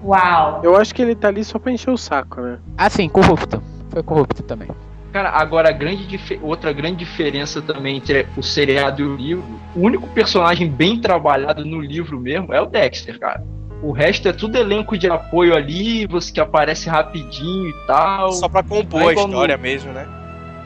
[0.04, 0.60] Uau.
[0.62, 2.58] Eu acho que ele tá ali só pra encher o saco, né?
[2.76, 3.60] Ah, sim, corrupto.
[3.90, 4.68] Foi corrupto também.
[5.12, 6.06] Cara, agora a grande
[6.42, 9.44] outra grande diferença também entre o seriado e o livro,
[9.74, 13.42] o único personagem bem trabalhado no livro mesmo é o Dexter, cara.
[13.82, 18.32] O resto é tudo elenco de apoio ali, você que aparece rapidinho e tal.
[18.32, 20.06] Só pra compor é a igual no- história mesmo, né?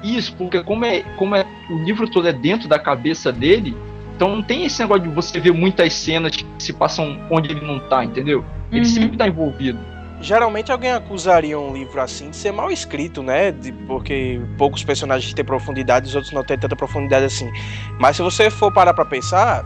[0.03, 3.77] Isso, porque como é, como é o livro todo é dentro da cabeça dele,
[4.17, 7.65] então não tem esse negócio de você ver muitas cenas que se passam onde ele
[7.65, 8.45] não tá, entendeu?
[8.71, 8.85] Ele Uhum.
[8.87, 9.79] sempre tá envolvido.
[10.21, 13.51] geralmente alguém acusaria um livro assim de ser mal escrito, né?
[13.51, 17.51] De, porque poucos personagens têm profundidade, os outros não têm tanta profundidade assim.
[17.99, 19.65] Mas se você for parar pra pensar,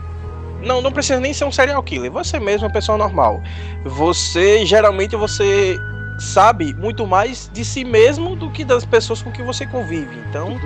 [0.61, 2.11] não, não precisa nem ser um serial killer.
[2.11, 3.41] Você mesmo é uma pessoa normal.
[3.85, 5.77] Você geralmente você
[6.19, 10.17] sabe muito mais de si mesmo do que das pessoas com que você convive.
[10.29, 10.59] Então,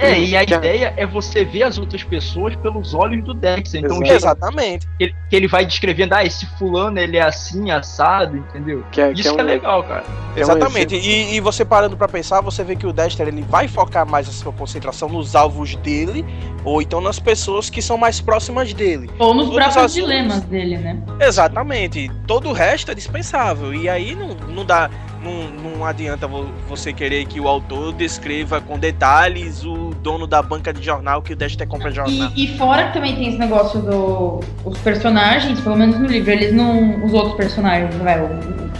[0.00, 3.82] É, e a ideia é você ver as outras pessoas pelos olhos do Dexter.
[3.84, 4.86] Então, exatamente.
[4.98, 8.82] que ele, que ele vai descrevendo, ah, esse fulano ele é assim, assado, entendeu?
[8.90, 10.04] Que é, que Isso é que é um- legal, cara.
[10.34, 10.94] é um Exatamente.
[10.96, 14.28] E, e você parando pra pensar, você vê que o Dexter ele vai focar mais
[14.28, 16.24] a sua concentração nos alvos dele,
[16.64, 19.10] ou então nas pessoas que são mais próximas dele.
[19.18, 19.94] Ou nos Todos próprios assuntos.
[19.94, 20.98] dilemas dele, né?
[21.20, 22.10] Exatamente.
[22.26, 23.74] Todo o resto é dispensável.
[23.74, 24.88] E aí não, não dá.
[25.22, 30.40] Não, não adianta vo- você querer que o autor descreva com detalhes o dono da
[30.42, 32.30] banca de jornal que o Dexter compra jornal.
[32.34, 34.40] E, e fora que também tem esse negócio do.
[34.64, 37.04] Os personagens, pelo menos no livro, eles não.
[37.04, 38.28] Os outros personagens, vai, o,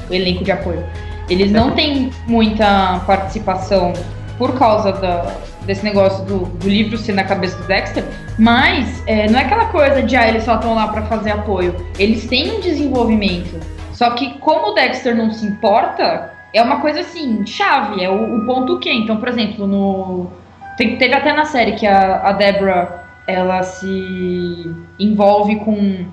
[0.08, 0.82] o elenco de apoio.
[1.28, 3.92] Eles não têm muita participação
[4.38, 8.02] por causa da, desse negócio do, do livro ser na cabeça do Dexter,
[8.38, 11.76] mas é, não é aquela coisa de ah, eles só estão lá pra fazer apoio.
[11.98, 13.60] Eles têm um desenvolvimento.
[14.00, 18.38] Só que como o Dexter não se importa, é uma coisa assim, chave, é o,
[18.38, 18.90] o ponto Q.
[18.90, 20.30] Então, por exemplo, no.
[20.78, 26.06] tem- teve até na série que a, a Deborah ela se envolve com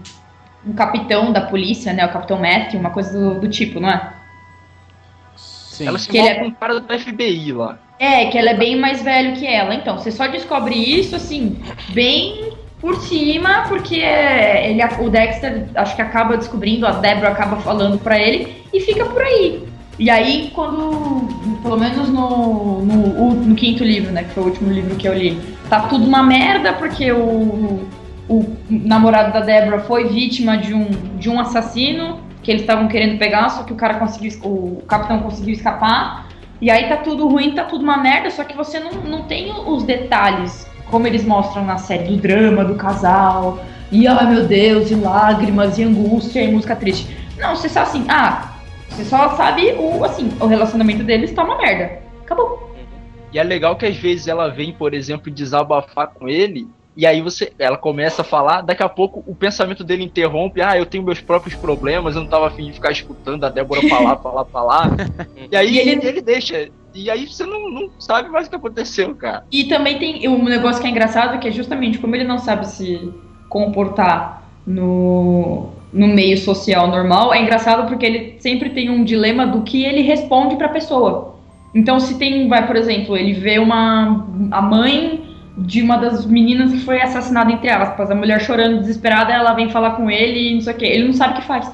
[0.66, 2.06] um capitão da polícia, né?
[2.06, 4.12] O capitão Matthew, uma coisa do, do tipo, não é?
[5.38, 5.88] Sim.
[5.88, 7.80] Ela se Que envolve ele é- com um cara do FBI lá.
[8.00, 9.74] É, que ela é bem mais velho que ela.
[9.74, 11.58] Então, você só descobre isso, assim,
[11.94, 12.47] bem
[12.88, 18.18] por cima, porque ele, o Dexter, acho que acaba descobrindo, a Deborah acaba falando pra
[18.18, 19.68] ele, e fica por aí.
[20.00, 21.28] E aí, quando,
[21.62, 25.14] pelo menos no, no, no quinto livro, né, que foi o último livro que eu
[25.14, 25.38] li,
[25.70, 27.86] tá tudo uma merda, porque o,
[28.30, 30.86] o namorado da Deborah foi vítima de um,
[31.18, 35.20] de um assassino, que eles estavam querendo pegar, só que o cara conseguiu, o capitão
[35.20, 36.30] conseguiu escapar.
[36.62, 39.52] E aí tá tudo ruim, tá tudo uma merda, só que você não, não tem
[39.52, 43.60] os detalhes, como eles mostram na série, do drama do casal,
[43.92, 47.16] e ai meu Deus, e lágrimas, e angústia, e música triste.
[47.38, 48.54] Não, você só assim, ah,
[48.90, 52.00] você só sabe o, assim, o relacionamento deles tá uma merda.
[52.24, 52.76] Acabou.
[53.32, 57.22] E é legal que às vezes ela vem, por exemplo, desabafar com ele, e aí
[57.22, 61.04] você, ela começa a falar, daqui a pouco o pensamento dele interrompe, ah, eu tenho
[61.04, 64.96] meus próprios problemas, eu não tava afim de ficar escutando a Débora falar, falar, falar.
[65.52, 66.22] E aí E ele- ele...
[66.22, 66.70] deixa.
[66.98, 69.44] E aí você não, não sabe mais o que aconteceu, cara.
[69.52, 72.68] E também tem um negócio que é engraçado, que é justamente como ele não sabe
[72.68, 73.14] se
[73.48, 79.62] comportar no, no meio social normal, é engraçado porque ele sempre tem um dilema do
[79.62, 81.36] que ele responde pra pessoa.
[81.74, 85.24] Então se tem, vai, por exemplo, ele vê uma a mãe
[85.58, 89.70] de uma das meninas que foi assassinada entre aspas, a mulher chorando desesperada, ela vem
[89.70, 91.72] falar com ele e não sei o que, ele não sabe o que faz.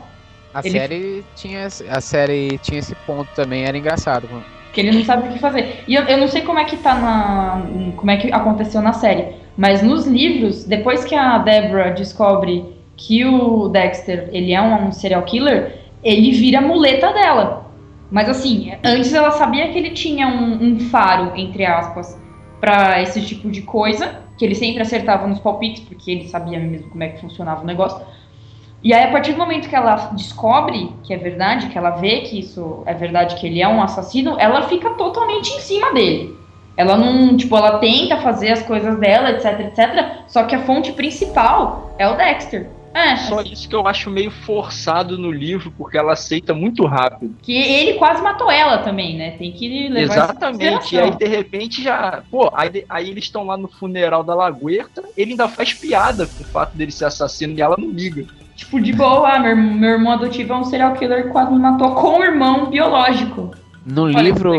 [0.53, 4.27] A Ele- série tinha esse- a série tinha esse ponto também, era engraçado.
[4.73, 5.83] Que ele não sabe o que fazer.
[5.87, 7.61] E eu, eu não sei como é que tá na.
[7.95, 9.35] como é que aconteceu na série.
[9.55, 12.65] Mas nos livros, depois que a Deborah descobre
[12.97, 17.71] que o Dexter ele é um, serial killer, ele vira muleta dela.
[18.09, 22.19] Mas assim, antes ela sabia que ele tinha um, um faro, entre aspas,
[22.59, 26.89] pra esse tipo de coisa, que ele sempre acertava nos palpites, porque ele sabia mesmo
[26.89, 28.03] como é que funcionava o negócio.
[28.83, 32.21] E aí, a partir do momento que ela descobre que é verdade, que ela vê
[32.21, 36.35] que isso é verdade, que ele é um assassino, ela fica totalmente em cima dele.
[36.75, 40.23] Ela não, tipo, ela tenta fazer as coisas dela, etc, etc.
[40.27, 42.67] Só que a fonte principal é o Dexter.
[42.93, 47.35] É, Só isso que eu acho meio forçado no livro, porque ela aceita muito rápido.
[47.41, 49.31] que ele quase matou ela também, né?
[49.31, 50.95] Tem que levar Exatamente.
[50.95, 52.21] E aí, de repente, já.
[52.29, 56.43] Pô, aí, aí eles estão lá no funeral da Laguerta, ele ainda faz piada com
[56.43, 58.27] o fato dele ser assassino e ela não liga.
[58.63, 61.59] Tipo, de boa, ah, meu, meu irmão adotivo é um serial killer que quase me
[61.59, 63.53] matou com um irmão biológico.
[63.85, 64.57] No Olha livro,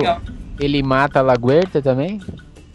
[0.61, 2.21] ele mata a Laguerta também?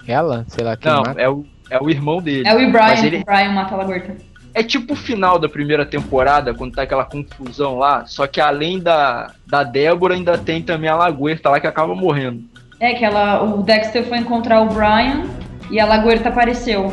[0.08, 0.44] Ela?
[0.48, 1.22] Sei lá quem não, mata.
[1.22, 2.48] é o, é o irmão dele.
[2.48, 4.16] É o Brian, Mas ele- o Brian mata a Laguerta.
[4.56, 8.80] É tipo o final da primeira temporada, quando tá aquela confusão lá, só que além
[8.80, 12.44] da, da Débora, ainda tem também a Laguerta lá que acaba morrendo.
[12.80, 15.26] É que ela, o Dexter foi encontrar o Brian
[15.70, 16.92] e a Laguerta apareceu.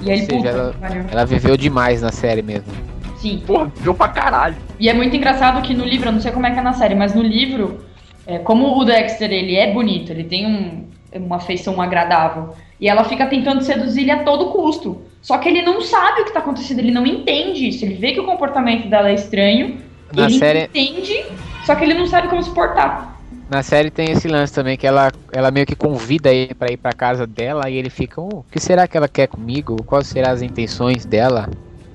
[0.00, 1.06] E aí ele, Ou seja, puta, ela-.
[1.10, 2.72] Ela viveu demais na série mesmo.
[3.22, 3.40] Sim.
[3.46, 4.56] Porra, viu pra caralho.
[4.80, 6.72] E é muito engraçado que no livro, eu não sei como é que é na
[6.72, 7.78] série, mas no livro,
[8.26, 13.04] é, como o Dexter ele é bonito, ele tem um, uma feição agradável, e ela
[13.04, 15.02] fica tentando seduzir ele a todo custo.
[15.22, 17.84] Só que ele não sabe o que tá acontecendo, ele não entende isso.
[17.84, 19.76] Ele vê que o comportamento dela é estranho,
[20.12, 21.24] Na ele série, entende,
[21.64, 23.16] só que ele não sabe como se portar.
[23.48, 26.76] na série tem esse lance também, que ela, ela meio que convida ele pra ir
[26.76, 29.76] pra casa dela e ele fica, "Oh, o que será que ela quer comigo?
[29.84, 31.48] Quais serão as intenções dela?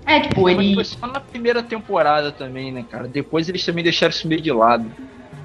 [0.08, 0.74] É, tipo, Mas ele.
[0.76, 3.08] foi só na primeira temporada também, né, cara?
[3.08, 4.86] Depois eles também deixaram isso meio de lado.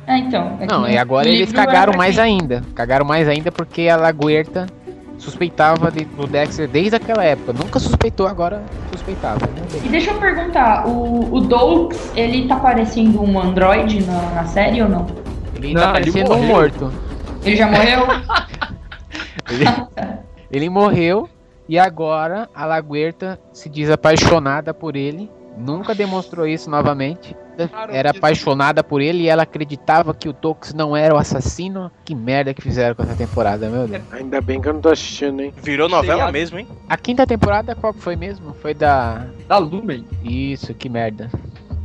[0.07, 0.57] É, então.
[0.61, 2.25] é Não, e agora eles é cagaram mais quem?
[2.25, 2.62] ainda.
[2.75, 4.66] Cagaram mais ainda porque a Laguerta
[5.18, 7.53] suspeitava de- do Dexter desde aquela época.
[7.53, 9.40] Nunca suspeitou, agora suspeitava.
[9.85, 14.81] E deixa eu perguntar, o, o Doux, ele tá parecendo um androide na, na série
[14.83, 15.07] ou não?
[15.57, 16.92] Ele Não, tá ele parecendo um morto.
[17.44, 18.07] Ele já morreu?
[19.51, 19.64] Ele,
[20.51, 21.29] ele morreu
[21.68, 25.31] e agora a Laguerta se diz apaixonada por ele.
[25.57, 27.37] Nunca demonstrou isso novamente.
[27.90, 31.90] Era apaixonada por ele e ela acreditava que o Tox não era o assassino.
[32.05, 34.03] Que merda que fizeram com essa temporada, meu Deus.
[34.12, 35.53] Ainda bem que eu não tô assistindo, hein?
[35.62, 36.33] Virou novela Seriado.
[36.33, 36.68] mesmo, hein?
[36.88, 38.55] A quinta temporada qual que foi mesmo?
[38.55, 39.27] Foi da.
[39.46, 40.07] Da Lumen.
[40.25, 41.31] Isso, que merda.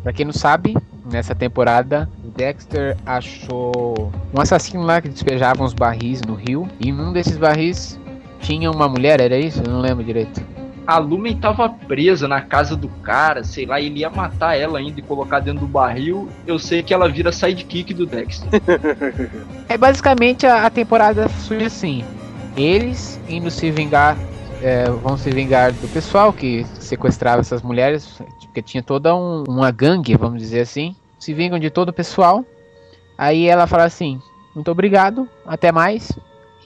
[0.02, 0.78] Pra quem não sabe,
[1.12, 6.70] nessa temporada, o Dexter achou um assassino lá que despejava uns barris no rio.
[6.80, 8.00] E num desses barris
[8.42, 9.62] tinha uma mulher, era isso?
[9.66, 10.42] Eu não lembro direito.
[10.86, 15.00] A Lumen tava presa na casa do cara, sei lá, ele ia matar ela ainda
[15.00, 16.30] e colocar dentro do barril.
[16.46, 18.48] Eu sei que ela vira sidekick do Dexter.
[19.70, 22.06] É basicamente a, a temporada surge assim.
[22.56, 24.18] Eles indo se vingar,
[24.62, 29.70] é, vão se vingar do pessoal que sequestrava essas mulheres, porque tinha toda um- uma
[29.70, 30.96] gangue, vamos dizer assim.
[31.20, 32.46] Se vingam de todo o pessoal.
[33.18, 34.22] Aí ela fala assim:
[34.56, 36.18] muito obrigado, até mais.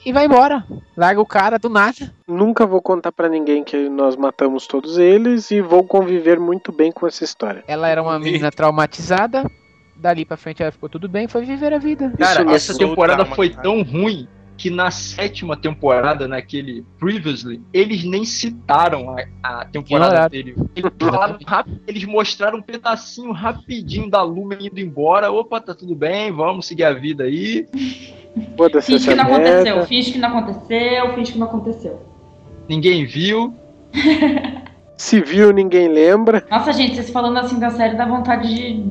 [0.04, 0.64] E vai embora.
[0.96, 2.12] Larga o cara do nada.
[2.26, 6.90] Nunca vou contar pra ninguém que nós matamos todos eles e vou conviver muito bem
[6.90, 7.62] com essa história.
[7.68, 9.48] Ela era uma menina traumatizada.
[9.96, 12.12] Dali pra frente ela ficou tudo bem, foi viver a vida.
[12.18, 19.16] Cara, essa temporada foi tão ruim que na sétima temporada, naquele Previously, eles nem citaram
[19.42, 20.56] a, a temporada dele.
[20.74, 25.30] Eles, falaram rápido- eles mostraram um pedacinho rapidinho da Lumen indo embora.
[25.30, 27.66] Opa, tá tudo bem, vamos seguir a vida aí.
[28.82, 29.86] Finge que não aconteceu, merda.
[29.86, 32.02] finge que não aconteceu, finge que não aconteceu.
[32.68, 33.54] Ninguém viu.
[34.96, 36.44] Se viu, ninguém lembra.
[36.50, 38.84] Nossa, gente, vocês falando assim da série dá vontade de,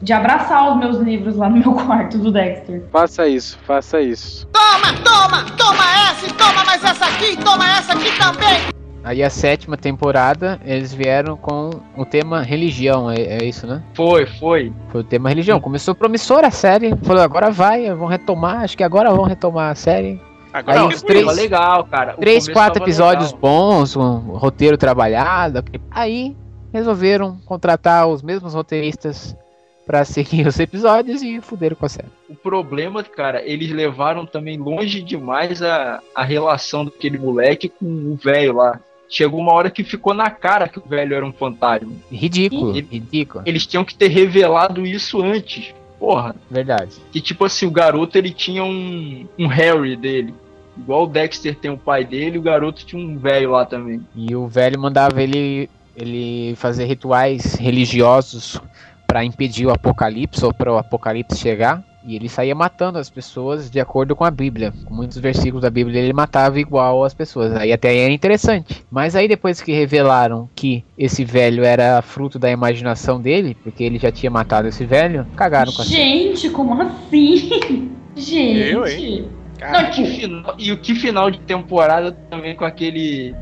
[0.00, 2.84] de abraçar os meus livros lá no meu quarto do Dexter.
[2.92, 4.46] Faça isso, faça isso.
[4.52, 8.73] Toma, toma, toma essa toma mais essa aqui, toma essa aqui também.
[9.04, 13.82] Aí a sétima temporada, eles vieram com o tema religião, é, é isso, né?
[13.92, 14.72] Foi, foi.
[14.88, 15.60] Foi o tema religião.
[15.60, 16.96] Começou promissora a série.
[17.02, 18.62] Falou, agora vai, vão retomar.
[18.62, 20.18] Acho que agora vão retomar a série.
[20.52, 22.14] Agora Aí eu os três- legal, cara.
[22.14, 23.40] O Três, quatro episódios legal.
[23.42, 25.62] bons, um roteiro trabalhado.
[25.90, 26.34] Aí
[26.72, 29.36] resolveram contratar os mesmos roteiristas
[29.84, 32.08] pra seguir os episódios e fuderam com a série.
[32.30, 38.16] O problema, cara, eles levaram também longe demais a, a relação daquele moleque com o
[38.16, 38.80] velho lá.
[39.08, 41.92] Chegou uma hora que ficou na cara que o velho era um fantasma.
[42.10, 43.44] Ridículo, E- ridículo.
[43.46, 45.74] Eles tinham que ter revelado isso antes.
[45.98, 46.34] Porra.
[46.50, 46.92] Verdade.
[47.12, 50.34] Que tipo assim, o garoto ele tinha um, um Harry dele.
[50.76, 54.00] Igual o Dexter tem o pai dele, o garoto tinha um velho lá também.
[54.14, 58.60] E o velho mandava ele, ele fazer rituais religiosos
[59.06, 61.82] pra impedir o apocalipse ou para o apocalipse chegar.
[62.06, 64.72] E ele saía matando as pessoas de acordo com a Bíblia.
[64.84, 67.54] Com muitos versículos da Bíblia ele matava igual as pessoas.
[67.56, 68.84] Aí até aí era interessante.
[68.90, 73.98] Mas aí depois que revelaram que esse velho era fruto da imaginação dele, porque ele
[73.98, 77.90] já tinha matado esse velho, cagaram com a Gente, como assim?
[78.14, 78.70] Gente.
[78.70, 79.28] Eu, hein?
[79.60, 83.34] Não, Que final- e o que final de temporada também com aquele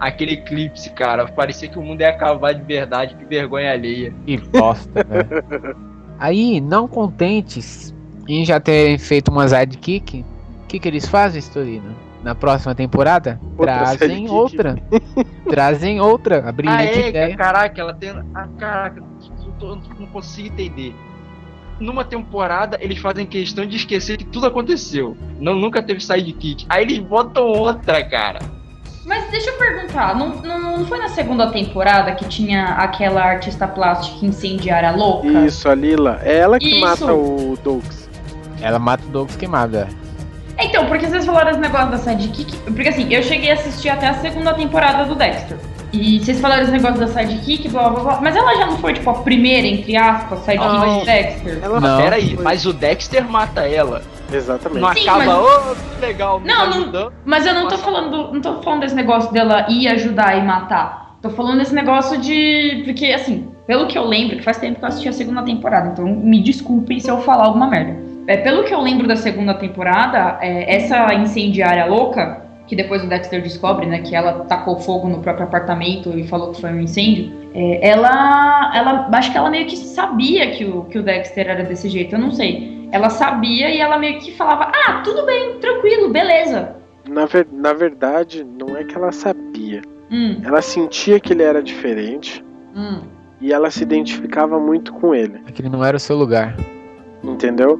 [0.00, 1.26] aquele eclipse, cara.
[1.26, 4.14] Parecia que o mundo ia acabar de verdade, que vergonha alheia.
[4.24, 5.76] Que bosta, velho.
[6.20, 7.94] Aí, não contentes
[8.28, 10.24] em já terem feito uma sidekick,
[10.64, 11.94] o que, que eles fazem, Storino?
[12.22, 13.40] Na próxima temporada?
[13.56, 14.76] Outra trazem outra.
[15.48, 16.44] trazem outra.
[16.44, 17.36] A Ah, brilhante é, ideia.
[17.36, 18.10] caraca, ela tem.
[18.34, 19.00] Ah, caraca,
[19.46, 20.94] eu tô- eu não consigo entender.
[21.78, 25.16] Numa temporada, eles fazem questão de esquecer que tudo aconteceu.
[25.38, 26.66] Não, nunca teve sidekick.
[26.68, 28.40] Aí eles botam outra, cara.
[29.06, 33.66] mas deixa eu perguntar, não, não, não foi na segunda temporada que tinha aquela artista
[33.66, 35.28] plástica incendiária louca?
[35.46, 36.20] Isso, a Lila.
[36.22, 36.80] É ela que Isso.
[36.80, 38.07] mata o Douglas.
[38.60, 39.76] Ela mata o Douglas queimado.
[39.76, 39.86] é.
[40.60, 42.56] Então, porque vocês falaram esse negócio da sidekick.
[42.58, 45.56] Porque assim, eu cheguei a assistir até a segunda temporada do Dexter.
[45.92, 48.20] E vocês falaram esse negócio da sidekick, blá blá blá.
[48.20, 50.98] Mas ela já não foi, tipo, a primeira, entre aspas, sidekick Não.
[50.98, 51.58] do Dexter.
[51.62, 52.02] Ela Não.
[52.02, 54.02] Pera aí, foi- mas o Dexter mata ela.
[54.32, 54.80] Exatamente.
[54.80, 57.12] Não Sim, acaba, mas- ô, que legal, me Não, não-.
[57.24, 61.16] Mas eu não tô falando, não tô falando desse negócio dela ir ajudar e matar.
[61.22, 62.82] Tô falando desse negócio de.
[62.84, 65.90] Porque, assim, pelo que eu lembro, que faz tempo que eu assisti a segunda temporada,
[65.92, 68.07] então me desculpem se eu falar alguma merda.
[68.28, 73.08] É, pelo que eu lembro da segunda temporada, é, essa incendiária louca, que depois o
[73.08, 76.80] Dexter descobre, né, que ela tacou fogo no próprio apartamento e falou que foi um
[76.80, 79.08] incêndio, é, ela, ela.
[79.14, 82.18] Acho que ela meio que sabia que o, que o Dexter era desse jeito, eu
[82.18, 82.86] não sei.
[82.92, 86.76] Ela sabia e ela meio que falava: Ah, tudo bem, tranquilo, beleza.
[87.08, 89.80] Na, ver- na verdade, não é que ela sabia.
[90.10, 92.44] Hum, Ela sentia que ele era diferente
[92.76, 93.00] hum.
[93.40, 95.40] e ela se identificava muito com ele.
[95.46, 96.54] Aquele não era o seu lugar.
[97.22, 97.78] Entendeu?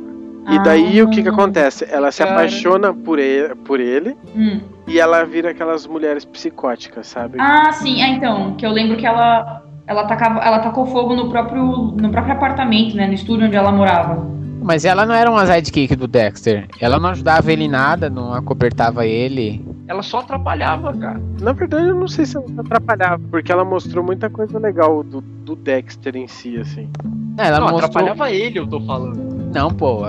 [0.51, 1.33] E daí o que que Ah.
[1.33, 1.87] acontece?
[1.91, 2.33] Ela se Cara.
[2.33, 4.61] apaixona por ele, por ele Hum.
[4.87, 7.39] e ela vira aquelas mulheres psicóticas, sabe?
[7.41, 11.31] Ah, sim, é então, que eu lembro que ela ela tacava, ela tacou fogo no
[11.31, 11.63] próprio
[11.99, 14.27] no próprio apartamento, né, no estúdio onde ela morava.
[14.61, 16.67] Mas ela não era uma sidekick do Dexter.
[16.81, 19.65] Ela não ajudava ele em nada, não acobertava ele.
[19.87, 21.19] Ela só atrapalhava, cara.
[21.41, 25.23] Na verdade, eu não sei se ela atrapalhava, porque ela mostrou muita coisa legal do,
[25.23, 26.91] do Dexter em si, assim.
[27.39, 27.79] Ela não, mostrou...
[27.89, 29.38] atrapalhava ele, eu tô falando.
[29.53, 30.03] Não, pô,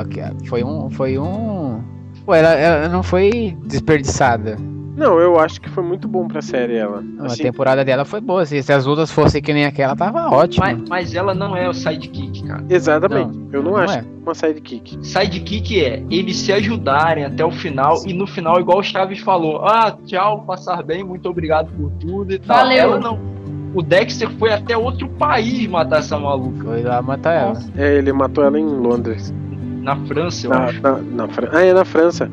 [0.45, 0.89] foi um.
[0.89, 1.81] Foi um.
[2.25, 4.57] Pô, ela, ela não foi desperdiçada.
[4.99, 7.01] Não, eu acho que foi muito bom pra série ela.
[7.19, 8.45] A Assim, temporada dela foi boa.
[8.45, 10.65] Se, se as outras fossem que nem aquela, tava ótimo.
[10.65, 12.65] Mas, mas ela não é o sidekick, cara.
[12.69, 13.39] exatamente.
[13.53, 14.03] eu não, não acho é.
[14.21, 14.99] uma sidekick.
[15.01, 19.65] Sidekick é eles se ajudarem até o final e no final, igual o Chaves falou,
[19.65, 22.57] ah, tchau, passar bem, muito obrigado por tudo e tal.
[22.57, 22.77] Valeu.
[22.77, 23.38] Ela não.
[23.74, 26.63] O Dexter foi até outro país matar essa maluca.
[26.63, 27.49] Foi lá matar ela.
[27.49, 27.72] Nossa.
[27.78, 29.34] É, ele matou ela em Londres.
[29.82, 30.82] Na França, eu Na, acho.
[30.82, 32.30] na, na Fran- Ah, é na França.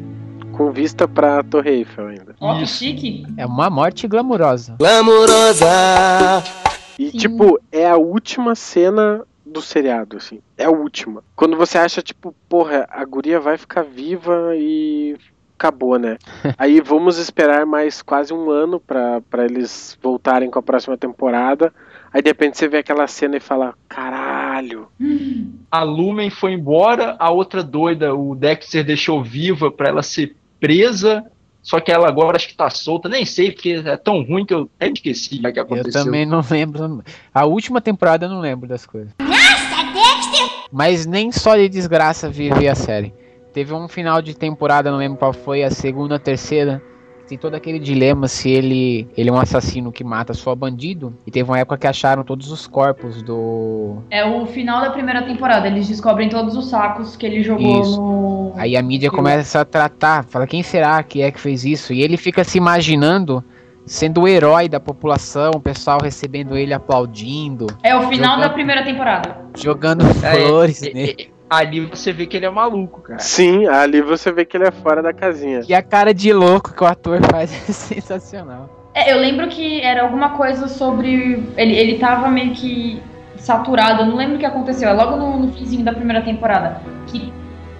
[0.52, 2.34] Com vista pra Torre Eiffel ainda.
[2.40, 2.78] Ó, que Isso.
[2.78, 3.26] chique.
[3.36, 4.74] É uma morte glamurosa.
[6.98, 7.18] E, Sim.
[7.18, 10.40] tipo, é a última cena do seriado, assim.
[10.56, 11.22] É a última.
[11.36, 15.16] Quando você acha, tipo, porra, a guria vai ficar viva e
[15.58, 16.16] acabou, né?
[16.56, 21.72] Aí vamos esperar mais quase um ano pra, pra eles voltarem com a próxima temporada.
[22.12, 24.88] Aí de repente você vê aquela cena e fala, caralho.
[25.70, 31.24] A Lumen foi embora, a outra doida, o Dexter deixou viva pra ela ser presa.
[31.62, 34.54] Só que ela agora acho que tá solta, nem sei, porque é tão ruim que
[34.54, 36.04] eu até esqueci já que Eu aconteceu.
[36.04, 37.02] também não lembro.
[37.34, 39.12] A última temporada eu não lembro das coisas.
[40.70, 43.12] Mas nem só de desgraça vive a série.
[43.56, 46.82] Teve um final de temporada, não lembro qual foi, a segunda, a terceira.
[47.26, 51.16] Tem todo aquele dilema se ele, ele é um assassino que mata só bandido.
[51.26, 54.02] E teve uma época que acharam todos os corpos do.
[54.10, 57.98] É o final da primeira temporada, eles descobrem todos os sacos que ele jogou Isso.
[57.98, 61.94] no Aí a mídia começa a tratar, fala quem será que é que fez isso?
[61.94, 63.42] E ele fica se imaginando
[63.86, 68.50] sendo o herói da população, o pessoal recebendo ele aplaudindo, É o final Jogando- da
[68.50, 69.38] primeira temporada.
[69.56, 71.35] jogando É, flores é, nele.
[71.48, 73.18] Ali você vê que ele é maluco, cara.
[73.18, 75.60] Sim, ali você vê que ele é fora da casinha.
[75.68, 78.90] E a cara de louco que o ator faz é sensacional.
[78.94, 81.42] É, eu lembro que era alguma coisa sobre.
[81.56, 83.02] Ele, ele tava meio que
[83.36, 84.88] saturado, eu não lembro o que aconteceu.
[84.88, 86.80] É logo no, no finzinho da primeira temporada.
[87.06, 87.32] Que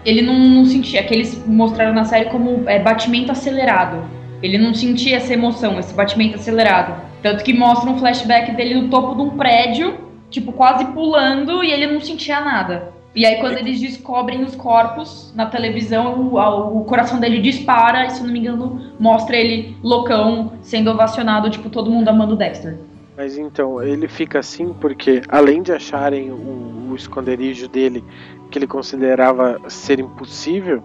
[0.04, 4.04] ele não, não sentia, que eles mostraram na série como é, batimento acelerado.
[4.42, 6.94] Ele não sentia essa emoção, esse batimento acelerado.
[7.22, 9.98] Tanto que mostra um flashback dele no topo de um prédio,
[10.30, 12.92] tipo, quase pulando, e ele não sentia nada.
[13.16, 18.10] E aí, quando eles descobrem os corpos na televisão, o, o coração dele dispara, e
[18.10, 22.78] se não me engano, mostra ele loucão, sendo ovacionado, tipo, todo mundo amando o Dexter.
[23.16, 28.04] Mas então, ele fica assim porque, além de acharem o, o esconderijo dele,
[28.50, 30.84] que ele considerava ser impossível,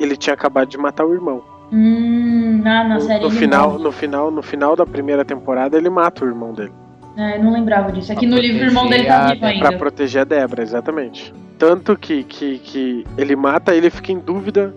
[0.00, 1.42] ele tinha acabado de matar o irmão.
[1.70, 3.22] Hum, ah, na No, série.
[3.24, 6.72] no final, no final, no final da primeira temporada, ele mata o irmão dele.
[7.18, 8.12] É, eu não lembrava disso.
[8.12, 9.72] Aqui Pra no livro o irmão dele tá vivo Pra ainda.
[9.72, 11.34] proteger a Debra, exatamente.
[11.58, 14.72] Tanto que, que, que ele mata, ele fica em dúvida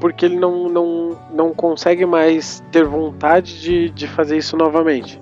[0.00, 5.20] porque ele não, não, não consegue mais ter vontade de, de fazer isso novamente.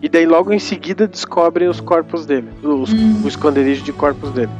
[0.00, 3.22] E daí logo em seguida descobrem os corpos dele, os, Hum.
[3.24, 4.50] o esconderijo de corpos dele.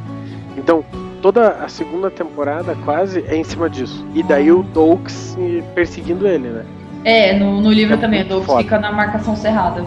[0.56, 0.84] Então,
[1.22, 4.04] toda a segunda temporada quase é em cima disso.
[4.14, 5.38] E daí o Doakes
[5.74, 6.64] perseguindo ele, né?
[7.04, 8.62] É, no, no livro É também, o foda.
[8.62, 9.82] fica na marcação cerrada.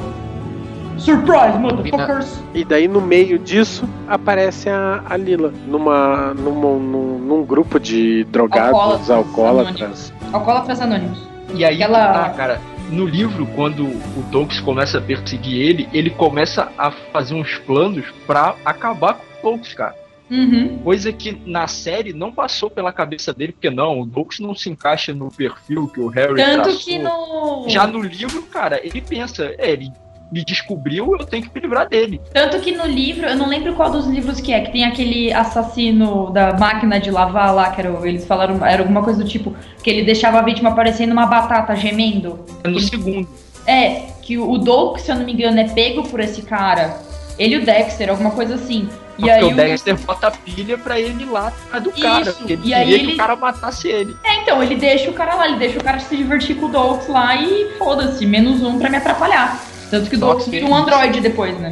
[0.98, 2.42] Surprise, motherfuckers!
[2.54, 8.24] E daí no meio disso aparece a, a Lila numa, numa, num, num grupo de
[8.26, 10.14] drogados, Alcoólatras, alcoólatras.
[10.32, 11.20] Alcoólatras Anônimos.
[11.54, 16.10] E aí, Aquela- tá, cara, no livro, quando o Douglas começa a perseguir ele, ele
[16.10, 19.96] começa a fazer uns planos pra acabar com o Douglas, cara.
[20.32, 20.80] Uhum.
[20.84, 24.70] Coisa que na série não passou pela cabeça dele, porque não, o Douglas não se
[24.70, 26.80] encaixa no perfil que o Harry Tanto traçou.
[26.80, 27.66] que no.
[27.68, 29.92] Já no livro, cara, ele pensa, é, ele
[30.32, 32.20] me descobriu, eu tenho que me livrar dele.
[32.34, 35.32] Tanto que no livro, eu não lembro qual dos livros que é, que tem aquele
[35.32, 39.30] assassino da máquina de lavar lá, que era, o- eles falaram, era alguma coisa do
[39.30, 42.40] tipo, que ele deixava a vítima parecendo uma batata gemendo.
[42.64, 43.28] É no Ele- segundo.
[43.66, 46.98] É, que o Doug, se eu não me engano, é pego por esse cara.
[47.38, 48.90] Ele e o Dexter, alguma coisa assim.
[49.16, 51.92] E Porque aí o o- Dexter bota a pilha pra ele ir lá atrás do
[51.92, 52.22] cara.
[52.24, 54.16] Isso, Porque ele e aí queria que ele- o cara matasse ele.
[54.24, 56.70] É, então, ele deixa o cara lá, ele deixa o cara se divertir com o
[56.70, 59.60] Dox lá e foda-se, menos um pra me atrapalhar.
[59.94, 61.72] Tanto que o que- vira um androide depois, né?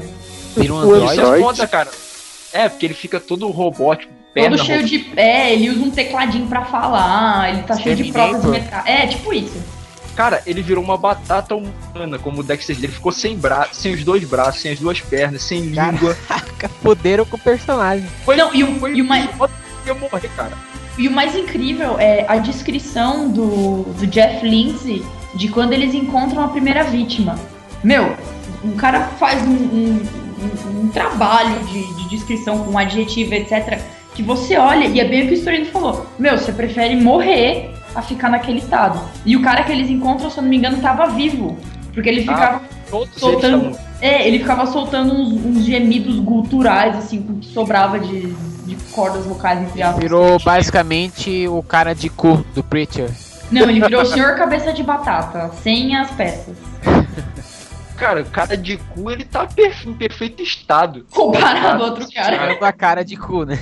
[0.56, 1.06] Vira um O androide.
[1.06, 1.44] Isso é Android?
[1.44, 1.90] foda, cara.
[2.54, 5.12] É, porque ele fica todo robótico, Todo cheio de.
[5.18, 8.40] É, ele usa um tecladinho pra falar, ele tá cheio de Terminator.
[8.42, 8.90] prótese metálica.
[8.90, 9.62] É, tipo isso.
[10.16, 12.94] Cara, ele virou uma batata humana, como o Dexter dele.
[12.94, 15.92] Ficou sem braço, sem os dois braços, sem as duas pernas, sem Cara.
[15.92, 16.16] língua.
[16.84, 18.06] Poderam com o personagem.
[18.24, 19.28] Foi, Não, e o- foi e o mais-
[19.86, 20.54] ia morrer, cara.
[20.98, 25.04] E o mais incrível é a descrição do, do Jeff Lindsay
[25.34, 27.38] de quando eles encontram a primeira vítima.
[27.84, 28.16] Meu,
[28.64, 30.04] o cara faz um, um,
[30.42, 33.80] um, um trabalho de, de descrição com adjetivo, etc.
[34.14, 36.06] Que você olha, e é bem o que o Storino falou.
[36.20, 39.00] Meu, você prefere morrer a ficar naquele estado.
[39.26, 41.58] E o cara que eles encontram, se eu não me engano, tava vivo.
[41.94, 43.78] Porque ele ficava Todos soltando.
[44.02, 48.34] É, ele ficava soltando uns, uns gemidos guturais, assim, com o que sobrava de,
[48.66, 50.02] de cordas vocais entre aspas.
[50.02, 53.10] Virou basicamente o cara de cu do Preacher.
[53.52, 56.56] Não, ele virou o senhor cabeça de batata, sem as peças.
[58.02, 61.06] Cara, o cara de cu, ele tá perfe- em perfeito estado.
[61.12, 62.36] Comparado ao outro cara.
[62.36, 63.60] Cara com a cara de cu, né?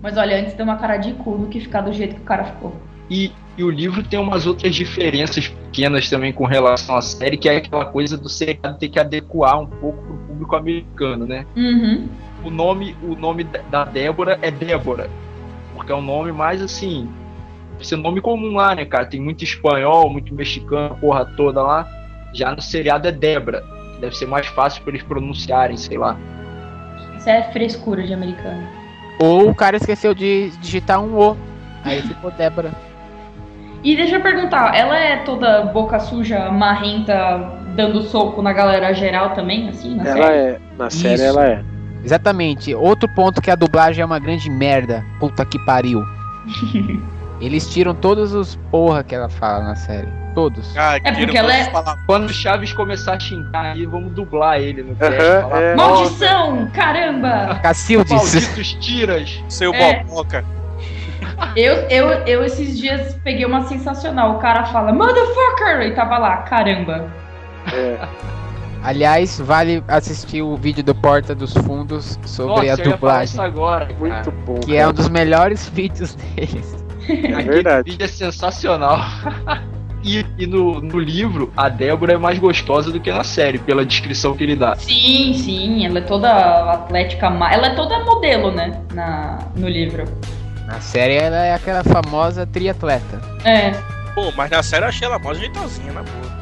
[0.00, 2.24] Mas olha, antes ter uma cara de cu do que ficar do jeito que o
[2.24, 2.72] cara ficou.
[3.10, 7.48] E, e o livro tem umas outras diferenças pequenas também com relação à série, que
[7.48, 11.44] é aquela coisa do seriado ter que adequar um pouco pro público americano, né?
[11.56, 12.08] Uhum.
[12.44, 15.10] O nome, o nome da- Débora é Débora.
[15.74, 17.10] Porque é um nome mais assim.
[17.92, 19.06] Um nome comum lá, né, cara?
[19.06, 21.99] Tem muito espanhol, muito mexicano, a porra toda lá.
[22.32, 23.64] Já no seriado é Débora.
[24.00, 26.16] Deve ser mais fácil pra eles pronunciarem, sei lá.
[27.16, 28.66] Isso é frescura de americano.
[29.18, 31.36] Ou o cara esqueceu de digitar um O.
[31.84, 32.70] Aí ficou Débora.
[33.82, 37.38] E deixa eu perguntar, ela é toda boca suja, marrenta,
[37.74, 40.36] dando soco na galera geral também, assim, na Ela série?
[40.38, 40.60] é.
[40.78, 41.24] Na série Isso.
[41.24, 41.64] ela é.
[42.04, 42.74] Exatamente.
[42.74, 45.04] Outro ponto que a dublagem é uma grande merda.
[45.18, 46.02] Puta que pariu.
[47.40, 50.08] Eles tiram todos os porra que ela fala na série.
[50.34, 50.76] Todos.
[50.76, 51.72] Ah, É porque ela é-.
[52.06, 55.20] Quando o Chaves começar a xingar aí, vamos dublar ele no cast.
[55.20, 55.74] É.
[55.74, 56.70] Maldição!
[56.72, 57.58] Caramba!
[57.62, 58.12] Cacildes.
[58.12, 59.42] Malditos tiras.
[59.48, 60.04] Seu É.
[60.04, 60.44] boboca.
[61.56, 64.36] Eu, eu, eu esses dias peguei uma sensacional.
[64.36, 65.80] O cara fala, motherfucker!
[65.82, 67.10] E tava lá, caramba.
[67.72, 67.98] é.
[68.82, 72.92] Aliás, vale assistir o vídeo do Porta dos Fundos sobre Nossa, a eu ia falar
[72.96, 73.24] dublagem.
[73.24, 73.98] isso agora, cara.
[73.98, 74.60] Muito bom.
[74.60, 76.79] Que é um dos melhores vídeos deles.
[77.08, 77.90] É Aquele verdade.
[77.90, 78.98] vídeo é sensacional.
[80.02, 83.84] e e no, no livro, a Débora é mais gostosa do que na série, pela
[83.84, 84.74] descrição que ele dá.
[84.76, 88.80] Sim, sim, ela é toda atlética, ela é toda modelo, né?
[88.94, 90.04] Na, no livro.
[90.66, 93.20] Na série ela é aquela famosa triatleta.
[93.44, 93.72] É.
[94.14, 96.40] Pô, mas na série eu achei ela mó jeitosinha, na boa.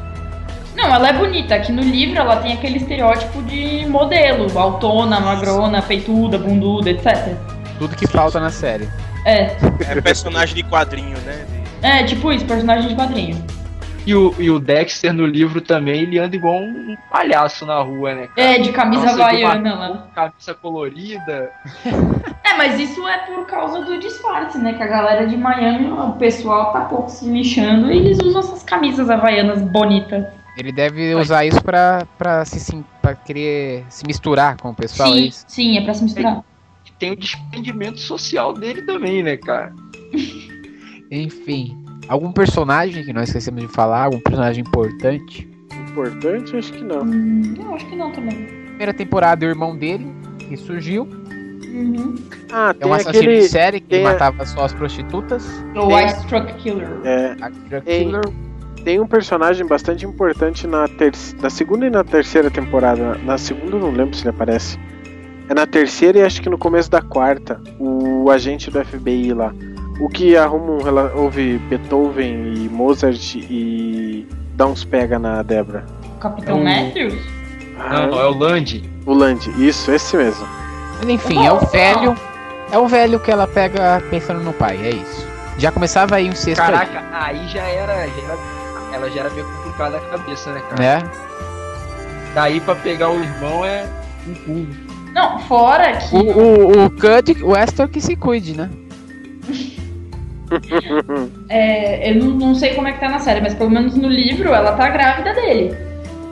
[0.75, 1.55] Não, ela é bonita.
[1.55, 7.35] Aqui no livro ela tem aquele estereótipo de modelo, altona, magrona, peituda, bunduda, etc.
[7.77, 8.87] Tudo que falta na série.
[9.29, 9.57] É,
[9.97, 11.45] É personagem de quadrinho, né?
[11.81, 13.43] De- é tipo isso, personagem de quadrinho.
[14.05, 18.15] E o, e o Dexter no livro também, ele anda igual um palhaço na rua,
[18.15, 18.27] né?
[18.35, 18.55] cara?
[18.55, 20.07] É, de camisa de havaiana lá.
[20.15, 21.51] Camisa colorida.
[22.51, 24.73] É, mas isso é por causa do disfarce, né?
[24.73, 28.63] Que a galera de Miami, o pessoal tá pouco se lixando e eles usam essas
[28.63, 30.25] camisas havaianas bonitas.
[30.57, 35.09] Ele deve usar isso pra, pra, se, sim- pra querer se misturar com o pessoal.
[35.09, 35.45] é sim, isso?
[35.47, 36.41] sim, é pra se misturar.
[36.99, 39.73] Tem o desprendimento social dele também, né, cara?
[41.11, 41.77] Enfim.
[42.07, 44.05] Algum personagem que nós esquecemos de falar?
[44.05, 45.47] Algum personagem importante?
[45.89, 47.01] Importante, acho que não.
[47.03, 48.45] Hum, eu acho que não também.
[48.67, 50.07] Primeira temporada, o irmão dele,
[50.39, 51.03] que surgiu.
[51.03, 52.15] Uhum.
[52.51, 53.41] Ah, É um assassino aquele.
[53.41, 55.45] de série que tem a- matava só as prostitutas.
[55.75, 56.89] O Tem- Ice Truck Killer.
[57.03, 57.35] É,
[57.81, 58.21] Tem- killer.
[58.83, 61.11] tem um personagem bastante importante na, ter...
[61.41, 63.15] na segunda e na terceira temporada.
[63.23, 64.79] Na segunda eu não lembro se ele aparece.
[65.49, 67.59] É na terceira e acho que no começo da quarta.
[67.79, 69.51] O agente do FBI lá.
[69.99, 75.85] O que arruma um rela- ouve Beethoven e Mozart e dá uns pega na Débora.
[76.19, 77.15] Capitão É o- Matthews?
[77.79, 78.89] Ah, Não, não, é o Land.
[79.05, 80.45] O Land, isso, esse mesmo.
[81.07, 82.15] Enfim, é o velho.
[82.71, 85.27] É o velho que ela pega pensando no pai, é isso.
[85.57, 88.37] Já começava aí um sexto aí, Caraca, aí já era, já era.
[88.93, 90.81] Ela já era meio complicada a cabeça, né, cara?
[91.01, 91.11] né?
[92.35, 93.85] Daí pra pegar o irmão é
[94.27, 94.88] um pulo.
[95.13, 96.15] Não, fora que.
[96.15, 98.69] O, o, o Cud, o Astor que se cuide, né?
[101.47, 104.07] É, eu não, não sei como é que tá na série, mas pelo menos no
[104.07, 105.75] livro ela tá grávida dele.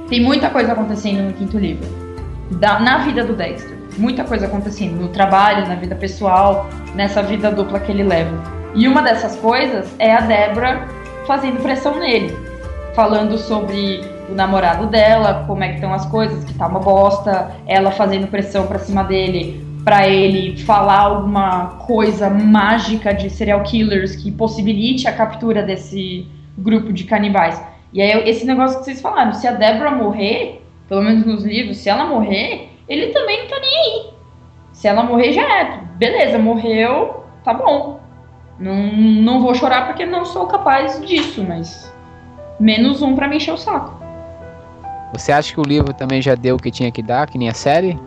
[0.09, 1.85] Tem muita coisa acontecendo no quinto livro.
[2.51, 3.77] Da- na vida do Dexter.
[3.97, 4.99] Muita coisa acontecendo.
[4.99, 8.41] No trabalho, na vida pessoal, nessa vida dupla que ele leva.
[8.73, 10.87] E uma dessas coisas é a Débora
[11.27, 12.35] fazendo pressão nele.
[12.95, 17.51] Falando sobre o namorado dela, como é que estão as coisas, que tá uma bosta.
[17.65, 24.17] Ela fazendo pressão pra cima dele pra ele falar alguma coisa mágica de serial killers
[24.17, 27.63] que possibilite a captura desse grupo de canibais.
[27.93, 31.77] E aí, esse negócio que vocês falaram, se a Débora morrer, pelo menos nos livros,
[31.77, 34.09] se ela morrer, ele também não tá nem aí.
[34.73, 35.79] Se ela morrer, já é.
[35.95, 38.01] Beleza, morreu, tá bom.
[38.59, 41.93] Não, não vou chorar porque não sou capaz disso, mas.
[42.59, 43.96] Menos um pra me encher o saco.
[45.13, 47.49] Você acha que o livro também já deu o que tinha que dar, que nem
[47.49, 47.99] a série?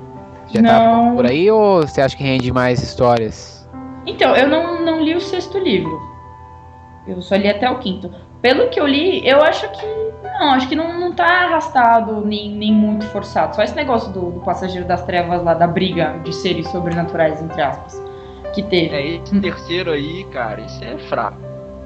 [0.53, 0.71] Já Não.
[1.11, 3.69] tá por aí ou você acha que rende mais histórias?
[4.07, 6.01] Então, eu não, não li o sexto livro.
[7.07, 8.11] Eu só li até o quinto.
[8.43, 9.87] Pelo que eu li, eu acho que.
[10.39, 13.55] Não, acho que não, não tá arrastado nem, nem muito forçado.
[13.55, 17.61] Só esse negócio do, do passageiro das trevas lá, da briga de seres sobrenaturais, entre
[17.61, 18.03] aspas.
[18.55, 18.97] Que teve.
[18.97, 21.37] É, esse terceiro aí, cara, isso é fraco.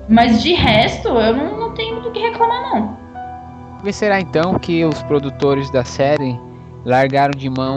[0.09, 3.04] Mas de resto, eu não, não tenho do que reclamar, não.
[3.85, 6.41] Talvez será então que os produtores da série
[6.87, 7.77] largaram de mão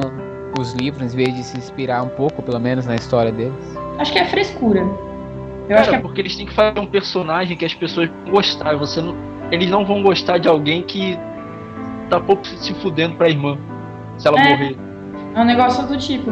[0.58, 3.78] os livros em vez de se inspirar um pouco, pelo menos, na história deles?
[4.00, 4.80] Acho que é frescura.
[4.80, 8.10] Eu Cara, acho que é porque eles têm que fazer um personagem que as pessoas
[8.24, 8.74] vão gostar.
[8.78, 9.18] Você não,
[9.52, 11.20] eles não vão gostar de alguém que
[12.10, 13.58] tá pouco se fudendo pra irmã.
[14.18, 14.48] Se ela É.
[14.50, 14.78] morrer.
[15.36, 16.32] É um negócio do tipo.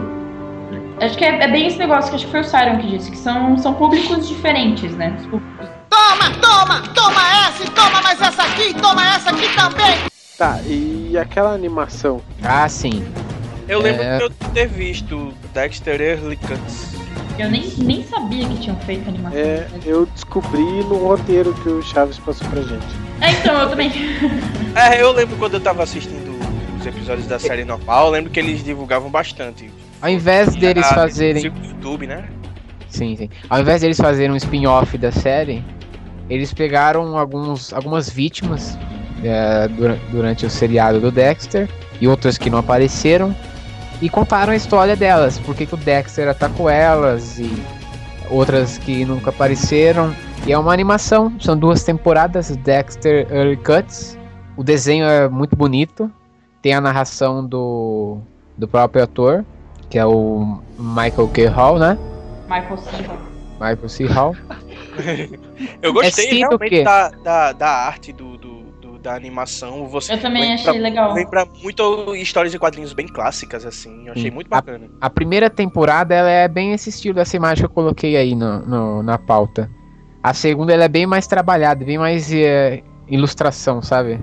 [1.01, 3.11] Acho que é, é bem esse negócio que acho que foi o Siron que disse,
[3.11, 5.13] que são, são públicos diferentes, né?
[5.19, 5.74] Os públicos-
[6.25, 9.97] Toma, toma, toma essa e toma mais essa aqui, toma essa aqui também.
[10.37, 12.21] Tá, e aquela animação?
[12.43, 13.05] Ah, sim.
[13.67, 14.17] Eu lembro É.
[14.17, 16.95] de eu ter visto Dexter Early Cuts.
[17.37, 19.37] Eu nem, nem sabia que tinham feito animação.
[19.37, 22.85] É, eu descobri no roteiro que o Chaves passou pra gente.
[23.21, 23.91] É, então, eu também.
[24.75, 26.37] É, eu lembro quando eu tava assistindo
[26.77, 29.71] os episódios da série normal, eu lembro que eles divulgavam bastante.
[30.01, 31.43] Ao invés deles fazerem.
[31.45, 32.25] YouTube, né?
[32.89, 33.29] Sim, sim.
[33.49, 35.63] Ao invés deles fazerem um spin-off da série,
[36.29, 38.77] eles pegaram alguns, algumas vítimas
[39.23, 41.69] é, dura- durante o seriado do Dexter
[42.01, 43.35] e outras que não apareceram
[44.01, 47.49] e contaram a história delas, por que o Dexter atacou elas e
[48.29, 50.13] outras que nunca apareceram.
[50.45, 54.17] E é uma animação, são duas temporadas, Dexter Early Cuts.
[54.57, 56.11] O desenho é muito bonito,
[56.61, 58.17] tem a narração do,
[58.57, 59.45] do próprio ator,
[59.89, 61.47] que é o Michael K.
[61.47, 61.97] Hall, né?
[62.49, 63.17] Michael Cera.
[63.53, 64.05] Michael C.
[64.05, 64.35] Hall.
[65.81, 69.87] Eu gostei É realmente da, da, da arte do, do- do- da animação.
[69.87, 71.13] Você Eu também lembra- achei legal.
[71.13, 74.07] Lembra muito histórias e quadrinhos bem clássicas, assim.
[74.07, 74.31] Eu achei Sim.
[74.31, 74.87] muito bacana.
[74.99, 78.59] A primeira temporada ela é bem esse estilo dessa imagem que eu coloquei aí no,
[78.65, 79.69] no- na pauta.
[80.23, 84.19] A segunda ela é bem mais trabalhada, bem mais é, ilustração, sabe?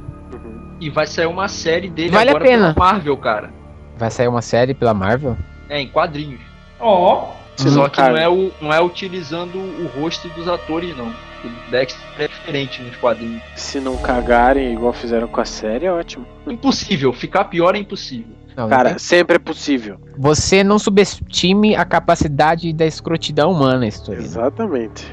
[0.80, 2.74] E vai sair uma série dele Vale a agora pena.
[2.74, 3.52] pela Marvel, cara.
[3.96, 5.36] Vai sair uma série pela Marvel?
[5.68, 6.40] É, em quadrinhos.
[6.80, 11.08] Ó, Se Só que não é, o, não é utilizando o rosto dos atores, não.
[11.08, 13.42] O Dexter é diferente nos quadrinhos.
[13.56, 16.26] Se não cagarem igual fizeram com a série, é ótimo.
[16.46, 18.34] Impossível, ficar pior é impossível.
[18.56, 19.96] Não, Cara, não sempre é possível.
[19.98, 24.20] tem- você não subestime a capacidade da escrotidão humana, história.
[24.20, 25.06] Exatamente.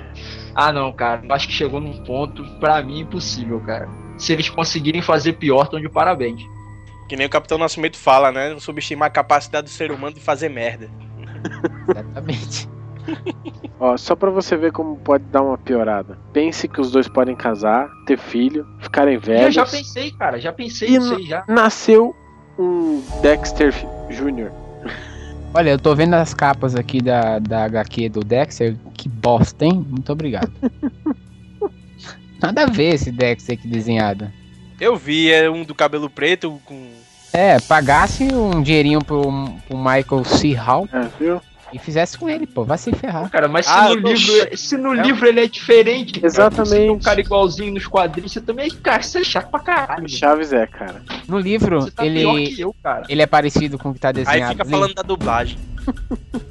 [0.54, 1.22] Ah, não, cara.
[1.24, 3.88] Eu acho que chegou num ponto, pra mim, impossível, cara.
[4.18, 6.42] Se eles conseguirem fazer pior, estão de parabéns.
[7.08, 8.50] Que nem o Capitão Nascimento fala, né?
[8.52, 10.90] Não subestimar a capacidade do ser humano de fazer merda.
[11.90, 12.70] Exatamente.
[13.80, 16.18] Ó, só pra você ver como pode dar uma piorada.
[16.32, 19.56] Pense que os dois podem casar, ter filho, ficarem Eu velhos.
[19.56, 20.40] já pensei, cara.
[20.40, 21.44] Já pensei nisso aí já.
[21.48, 22.16] Nasceu
[22.58, 23.74] um Dexter
[24.10, 24.52] Jr.
[25.54, 28.76] Olha, eu tô vendo as capas aqui da, da HQ do Dexter.
[28.94, 29.84] Que bosta, hein?
[29.90, 30.52] Muito obrigado.
[32.42, 34.32] Nada a ver esse Dexter aqui desenhado.
[34.80, 36.92] Eu vi, é um do cabelo preto com.
[37.32, 39.22] É, pagasse um dinheirinho pro,
[39.68, 40.54] pro Michael C.
[40.54, 41.42] Hall É, viu?
[41.72, 42.64] e fizesse com ele, pô.
[42.64, 43.30] Vai se ferrar.
[43.30, 45.02] Cara, mas se Ah, no livro, che- se no É.
[45.04, 46.70] livro ele é diferente, cara, Exatamente.
[46.70, 50.10] você tem um cara igualzinho nos quadrinhos, você também, cara, você é chato pra caralho.
[50.10, 51.02] Chaves é, cara.
[51.28, 53.04] No livro, tá pior ele, que eu, cara.
[53.08, 54.52] ele é parecido com o que tá Aí desenhado.
[54.54, 54.72] fica ali.
[54.72, 55.60] falando da dublagem.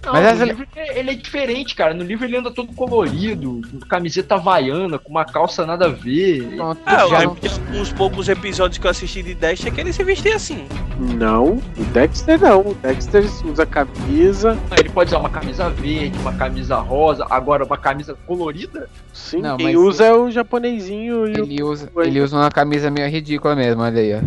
[0.05, 1.93] Não, Mas no essa- livro ele- ele é diferente, cara.
[1.93, 6.43] No livro ele anda todo colorido, com camiseta havaiana, com uma calça nada a ver.
[6.57, 9.93] Pronto, Ah, eu já de uns poucos episódios que eu assisti de Dexter que ele
[9.93, 10.67] se vestia assim.
[10.99, 12.61] Não, o Dexter não.
[12.61, 14.59] O Dexter usa camisa.
[14.79, 18.89] Ele pode usar uma camisa verde, uma camisa rosa, agora uma camisa colorida.
[19.13, 21.45] Sim, Não, quem usa é o japonesinho e o.
[21.45, 22.07] ele usa, Oi.
[22.07, 24.21] ele usa uma camisa meio ridícula mesmo, olha aí, ó.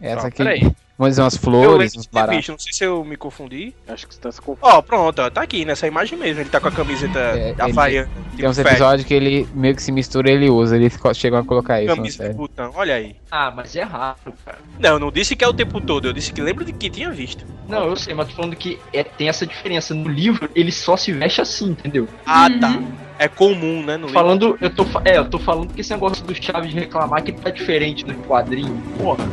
[0.00, 0.38] Essa Ó, aqui.
[0.38, 0.72] peraí.
[1.02, 2.48] Vamos dizer umas flores, uns baratos.
[2.48, 3.74] não sei se eu me confundi.
[3.88, 4.76] Acho que você tá se confundindo.
[4.76, 6.40] Ó, pronto, ó, tá aqui nessa imagem mesmo.
[6.42, 8.08] Ele tá com a camiseta É, ele- havaiana.
[8.36, 10.76] Tem uns tipo, episódios que ele meio que se mistura e ele usa.
[10.76, 12.36] Eles co- chegam a colocar isso camisa de
[12.76, 13.16] olha aí.
[13.30, 14.58] Ah, mas é raro, cara.
[14.78, 16.88] Não, eu não disse que é o tempo todo, eu disse que lembro de que
[16.88, 17.44] tinha visto.
[17.68, 19.92] Não, eu sei, mas tô falando que é- tem essa diferença.
[19.94, 22.06] No livro, ele só se veste assim, entendeu?
[22.24, 22.60] Ah, Uhum.
[22.60, 22.82] tá.
[23.18, 23.96] É comum, né?
[23.96, 24.12] No livro.
[24.12, 27.38] Falando, eu tô, é, eu tô falando que esse negócio do Chaves reclamar que ele
[27.38, 28.80] tá diferente no quadrinho.
[28.98, 29.24] Porra,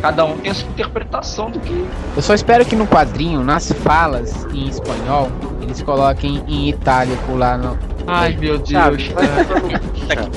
[0.00, 1.86] cada um tem a sua interpretação do que.
[2.16, 5.28] Eu só espero que no quadrinho, nas falas em espanhol,
[5.60, 7.78] eles coloquem em itálico lá no.
[8.06, 9.08] Ai, meu Deus.
[10.08, 10.30] Cara.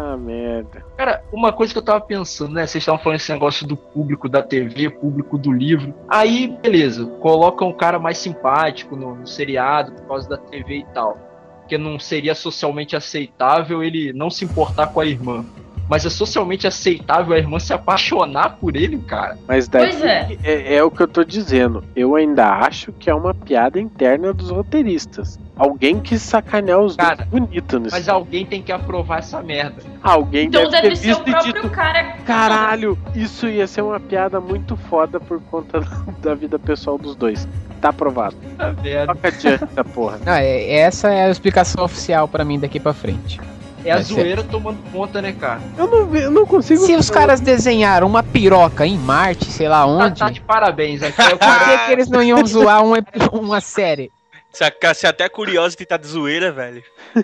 [0.00, 0.84] Ah, merda.
[0.96, 2.64] Cara, uma coisa que eu tava pensando, né?
[2.64, 5.92] Vocês estavam falando esse negócio do público da TV, público do livro.
[6.08, 10.84] Aí, beleza, colocam um cara mais simpático no, no seriado por causa da TV e
[10.94, 11.18] tal.
[11.58, 15.44] Porque não seria socialmente aceitável ele não se importar com a irmã.
[15.88, 19.36] Mas é socialmente aceitável a irmã se apaixonar por ele, cara.
[19.46, 20.36] Mas daí Pois é.
[20.44, 21.82] é, é o que eu tô dizendo.
[21.96, 25.38] Eu ainda acho que é uma piada interna dos roteiristas.
[25.56, 27.94] Alguém quis sacanear os Cara, dois bonito nesse.
[27.96, 29.82] Mas alguém tem que aprovar essa merda.
[30.02, 31.70] Alguém Então deve, deve ter ser o visto e próprio dito.
[31.70, 32.04] cara.
[32.24, 35.80] Caralho, isso ia ser uma piada muito foda por conta
[36.22, 37.48] da vida pessoal dos dois.
[37.80, 38.36] Tá aprovado.
[38.82, 39.14] Merda.
[39.14, 40.18] Toca adiante essa porra.
[40.24, 43.40] Não, é- essa é a explicação oficial pra mim daqui pra frente.
[43.84, 44.14] É a Vai ser.
[44.14, 45.60] zoeira tomando conta, né, cara?
[45.76, 46.84] Eu não, eu não consigo.
[46.84, 51.02] Se os caras desenharam uma piroca em Marte, sei lá Tá, onde, tá de parabéns.
[51.02, 54.10] Aqui é por que, que eles não iam zoar um ep- uma série?
[54.52, 54.64] Se,
[54.94, 56.82] se até Curiosity tá de zoeira, velho.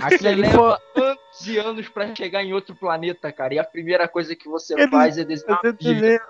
[0.00, 0.52] Aquilo Você ali foi.
[0.52, 3.54] leva anos e anos pra chegar em outro planeta, cara.
[3.54, 6.20] E a primeira coisa que você faz é desenhar uma tá de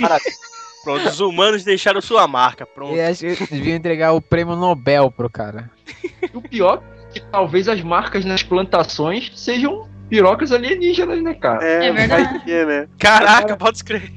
[0.00, 0.36] parabéns.
[0.84, 2.64] Pronto, os humanos deixaram sua marca.
[2.64, 2.94] Pronto.
[2.94, 5.68] Eu acho que deviam entregar o prêmio Nobel pro cara.
[6.22, 11.64] E o pior é que talvez as marcas nas plantações sejam pirocas alienígenas, né, cara?
[11.64, 12.44] É, É verdade.
[12.66, 12.88] né?
[12.98, 14.12] Caraca, pode escrever.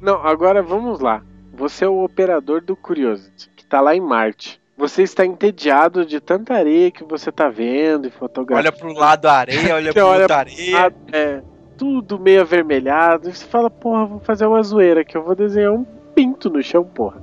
[0.00, 1.22] Não, agora vamos lá.
[1.54, 4.60] Você é o operador do Curiosity, que tá lá em Marte.
[4.76, 8.68] Você está entediado de tanta areia que você tá vendo e fotografando.
[8.68, 10.92] Olha pro lado da areia, olha pro olha outro areia.
[11.12, 11.42] É,
[11.76, 13.28] tudo meio avermelhado.
[13.28, 16.62] E você fala, porra, vou fazer uma zoeira que eu vou desenhar um pinto no
[16.62, 17.22] chão, porra.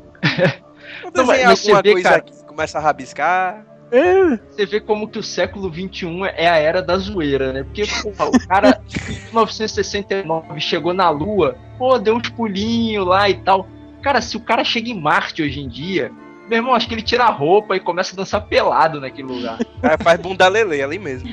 [1.01, 3.65] Vou Não, desenhar você alguma vê, coisa cara- aqui, começa a rabiscar.
[3.91, 7.63] É, Você vê como que o século XXI é a era da zoeira, né?
[7.63, 13.35] Porque, porra, o cara em 1969 chegou na Lua, pô, deu uns pulinhos lá e
[13.35, 13.67] tal.
[14.01, 16.11] Cara, se o cara chega em Marte hoje em dia,
[16.47, 19.57] meu irmão, acho que ele tira a roupa e começa a dançar pelado naquele lugar.
[19.81, 21.29] Cara faz bunda lele ali mesmo.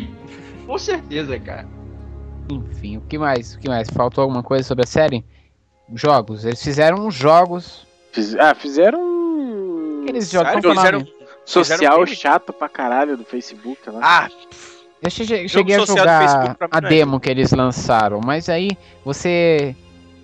[0.66, 1.66] Com certeza, cara.
[2.50, 3.54] Enfim, o que mais?
[3.54, 3.88] O que mais?
[3.90, 5.24] Faltou alguma coisa sobre a série?
[5.94, 6.44] Jogos.
[6.44, 7.86] Eles fizeram uns jogos.
[8.12, 10.74] fiz- ah, fizeram Aqueles jogos Sério?
[10.74, 11.06] Fizeram-?
[11.46, 14.00] Social um chato pra caralho do Facebook lá.
[14.02, 14.28] Ah,
[15.02, 18.70] Eu che- cheguei a jogar a não é demo que eles lançaram, mas aí
[19.04, 19.74] você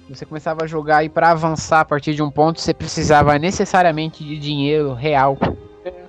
[0.09, 4.23] você começava a jogar e pra avançar a partir de um ponto você precisava necessariamente
[4.25, 5.39] de dinheiro real.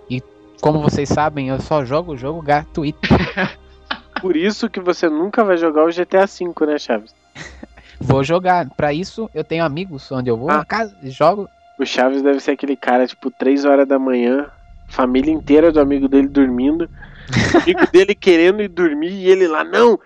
[0.09, 0.21] E
[0.61, 2.99] como vocês sabem, eu só jogo o jogo gratuito.
[4.19, 7.13] Por isso que você nunca vai jogar o GTA V, né, Chaves?
[7.99, 8.69] Vou jogar.
[8.71, 10.57] Pra isso eu tenho amigos onde eu vou Ah.
[10.57, 11.47] na casa, jogo.
[11.79, 14.47] O Chaves deve ser aquele cara, tipo, 3 horas da manhã,
[14.93, 19.63] família inteira do amigo dele dormindo, o amigo dele querendo ir dormir e ele lá,
[19.63, 19.99] não,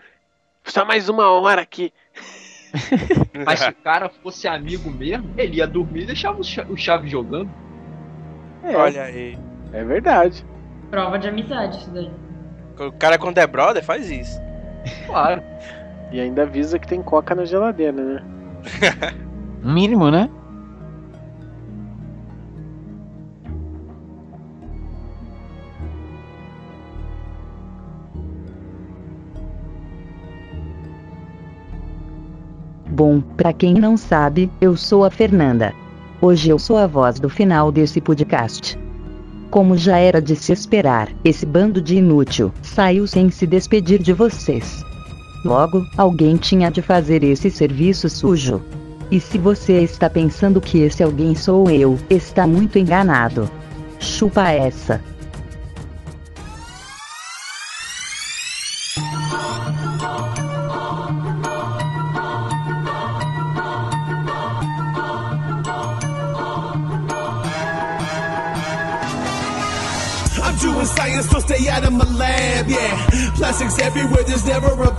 [0.64, 1.92] só mais uma hora aqui.
[3.46, 6.78] Mas se o cara fosse amigo mesmo, ele ia dormir e deixava o Cha- o
[6.78, 7.50] Chaves jogando.
[8.64, 9.38] É, olha aí.
[9.74, 10.46] é verdade.
[10.90, 12.10] Prova de amizade, isso daí.
[12.80, 14.40] O cara quando é brother faz isso.
[15.06, 15.42] Claro.
[16.12, 18.24] E ainda avisa que tem coca na geladeira, né?
[19.64, 20.30] Mínimo, né?
[32.98, 35.72] Bom, pra quem não sabe, eu sou a Fernanda.
[36.20, 38.76] Hoje eu sou a voz do final desse podcast.
[39.52, 44.14] Como já era de se esperar, esse bando de inútil saiu sem se despedir de
[44.14, 44.84] vocês.
[45.46, 48.64] Logo, alguém tinha de fazer esse serviço sujo.
[49.12, 53.48] E se você está pensando que esse alguém sou eu, está muito enganado.
[54.00, 55.00] Chupa essa.
[74.28, 74.97] This never a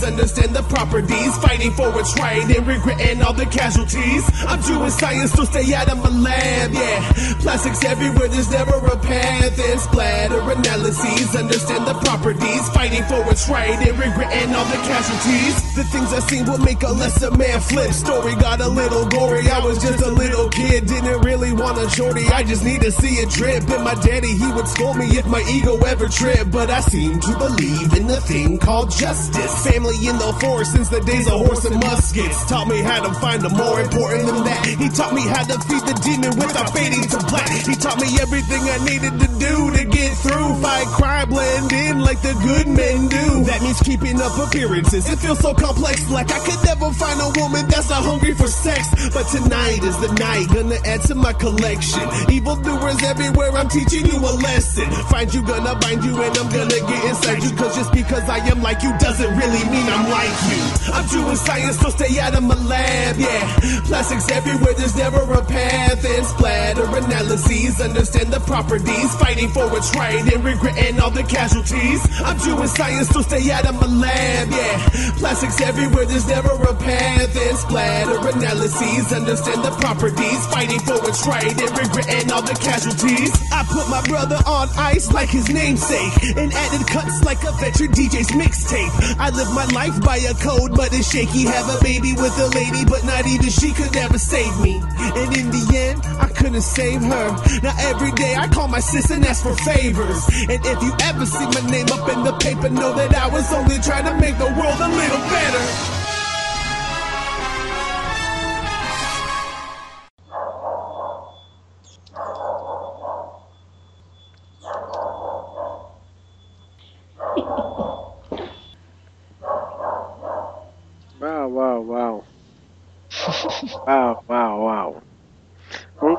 [0.00, 1.36] analyses, understand the properties.
[1.38, 4.24] Fighting for what's right and regretting all the casualties.
[4.46, 7.12] I'm doing science, so stay out of my lab, yeah.
[7.40, 9.58] Plastics everywhere, there's never a path.
[9.58, 12.68] And splatter analyses, understand the properties.
[12.70, 15.74] Fighting for what's right and regretting all the casualties.
[15.74, 17.92] The things I seen will make a lesser man flip.
[17.92, 20.86] Story got a little gory, I was just a little kid.
[20.86, 23.68] Didn't really want a shorty, I just need to see a drip.
[23.70, 26.50] And my daddy, he would scold me if my ego ever tripped.
[26.50, 29.66] But I seem to believe in the thing called justice.
[29.66, 32.46] Family in the forest since the days of horse and muskets.
[32.46, 34.66] Taught me how to find them more important than that.
[34.66, 37.50] He taught me how to feed the demon without fading to black.
[37.66, 40.62] He taught me everything I needed to do to get through.
[40.62, 43.44] Fight crime, blend in like the good men do.
[43.50, 45.08] That means keeping up appearances.
[45.10, 48.48] It feels so complex, like I could never find a woman that's not hungry for
[48.48, 48.86] sex.
[49.10, 52.04] But tonight is the night, gonna add to my collection.
[52.30, 54.86] Evil doers everywhere, I'm teaching you a lesson.
[55.10, 57.50] Find you, gonna bind you, and I'm gonna get inside you.
[57.56, 60.60] Cause just because I am like you doesn't really mean I'm like you.
[60.92, 63.80] I'm doing science, so stay out of my lab, yeah.
[63.86, 66.04] Plastics everywhere, there's never a path.
[66.04, 72.02] And splatter analyses, understand the properties, fighting for what's right and regretting all the casualties.
[72.20, 74.88] I'm doing science, so stay out of my lab, yeah.
[75.18, 77.36] Plastics everywhere, there's never a path.
[77.36, 83.30] And splatter analyses, understand the properties, fighting for what's right and regretting all the casualties.
[83.52, 87.92] I put my brother on ice like his namesake, and added cuts like a veteran
[87.92, 88.90] DJ's mixtape.
[89.18, 91.44] I live my life by a code, but it's shaky.
[91.44, 94.80] Have a baby with a lady, but not even she could ever save me.
[94.98, 97.26] And in the end, I couldn't save her.
[97.62, 100.26] Now every day I call my sis and ask for favors.
[100.48, 103.52] And if you ever see my name up in the paper, know that I was
[103.52, 105.99] only trying to make the world a little better.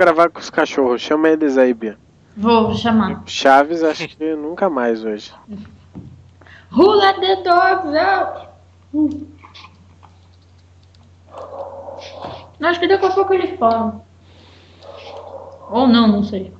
[0.01, 0.99] Gravar com os cachorros.
[0.99, 1.95] Chama eles aí, Bia.
[2.35, 3.21] Vou chamar.
[3.27, 5.31] Chaves, acho que nunca mais hoje.
[6.71, 8.47] Who let the dogs out?
[8.93, 9.27] Hum.
[12.61, 14.03] Acho que daqui a pouco eles falam.
[15.69, 16.51] Ou não, não sei.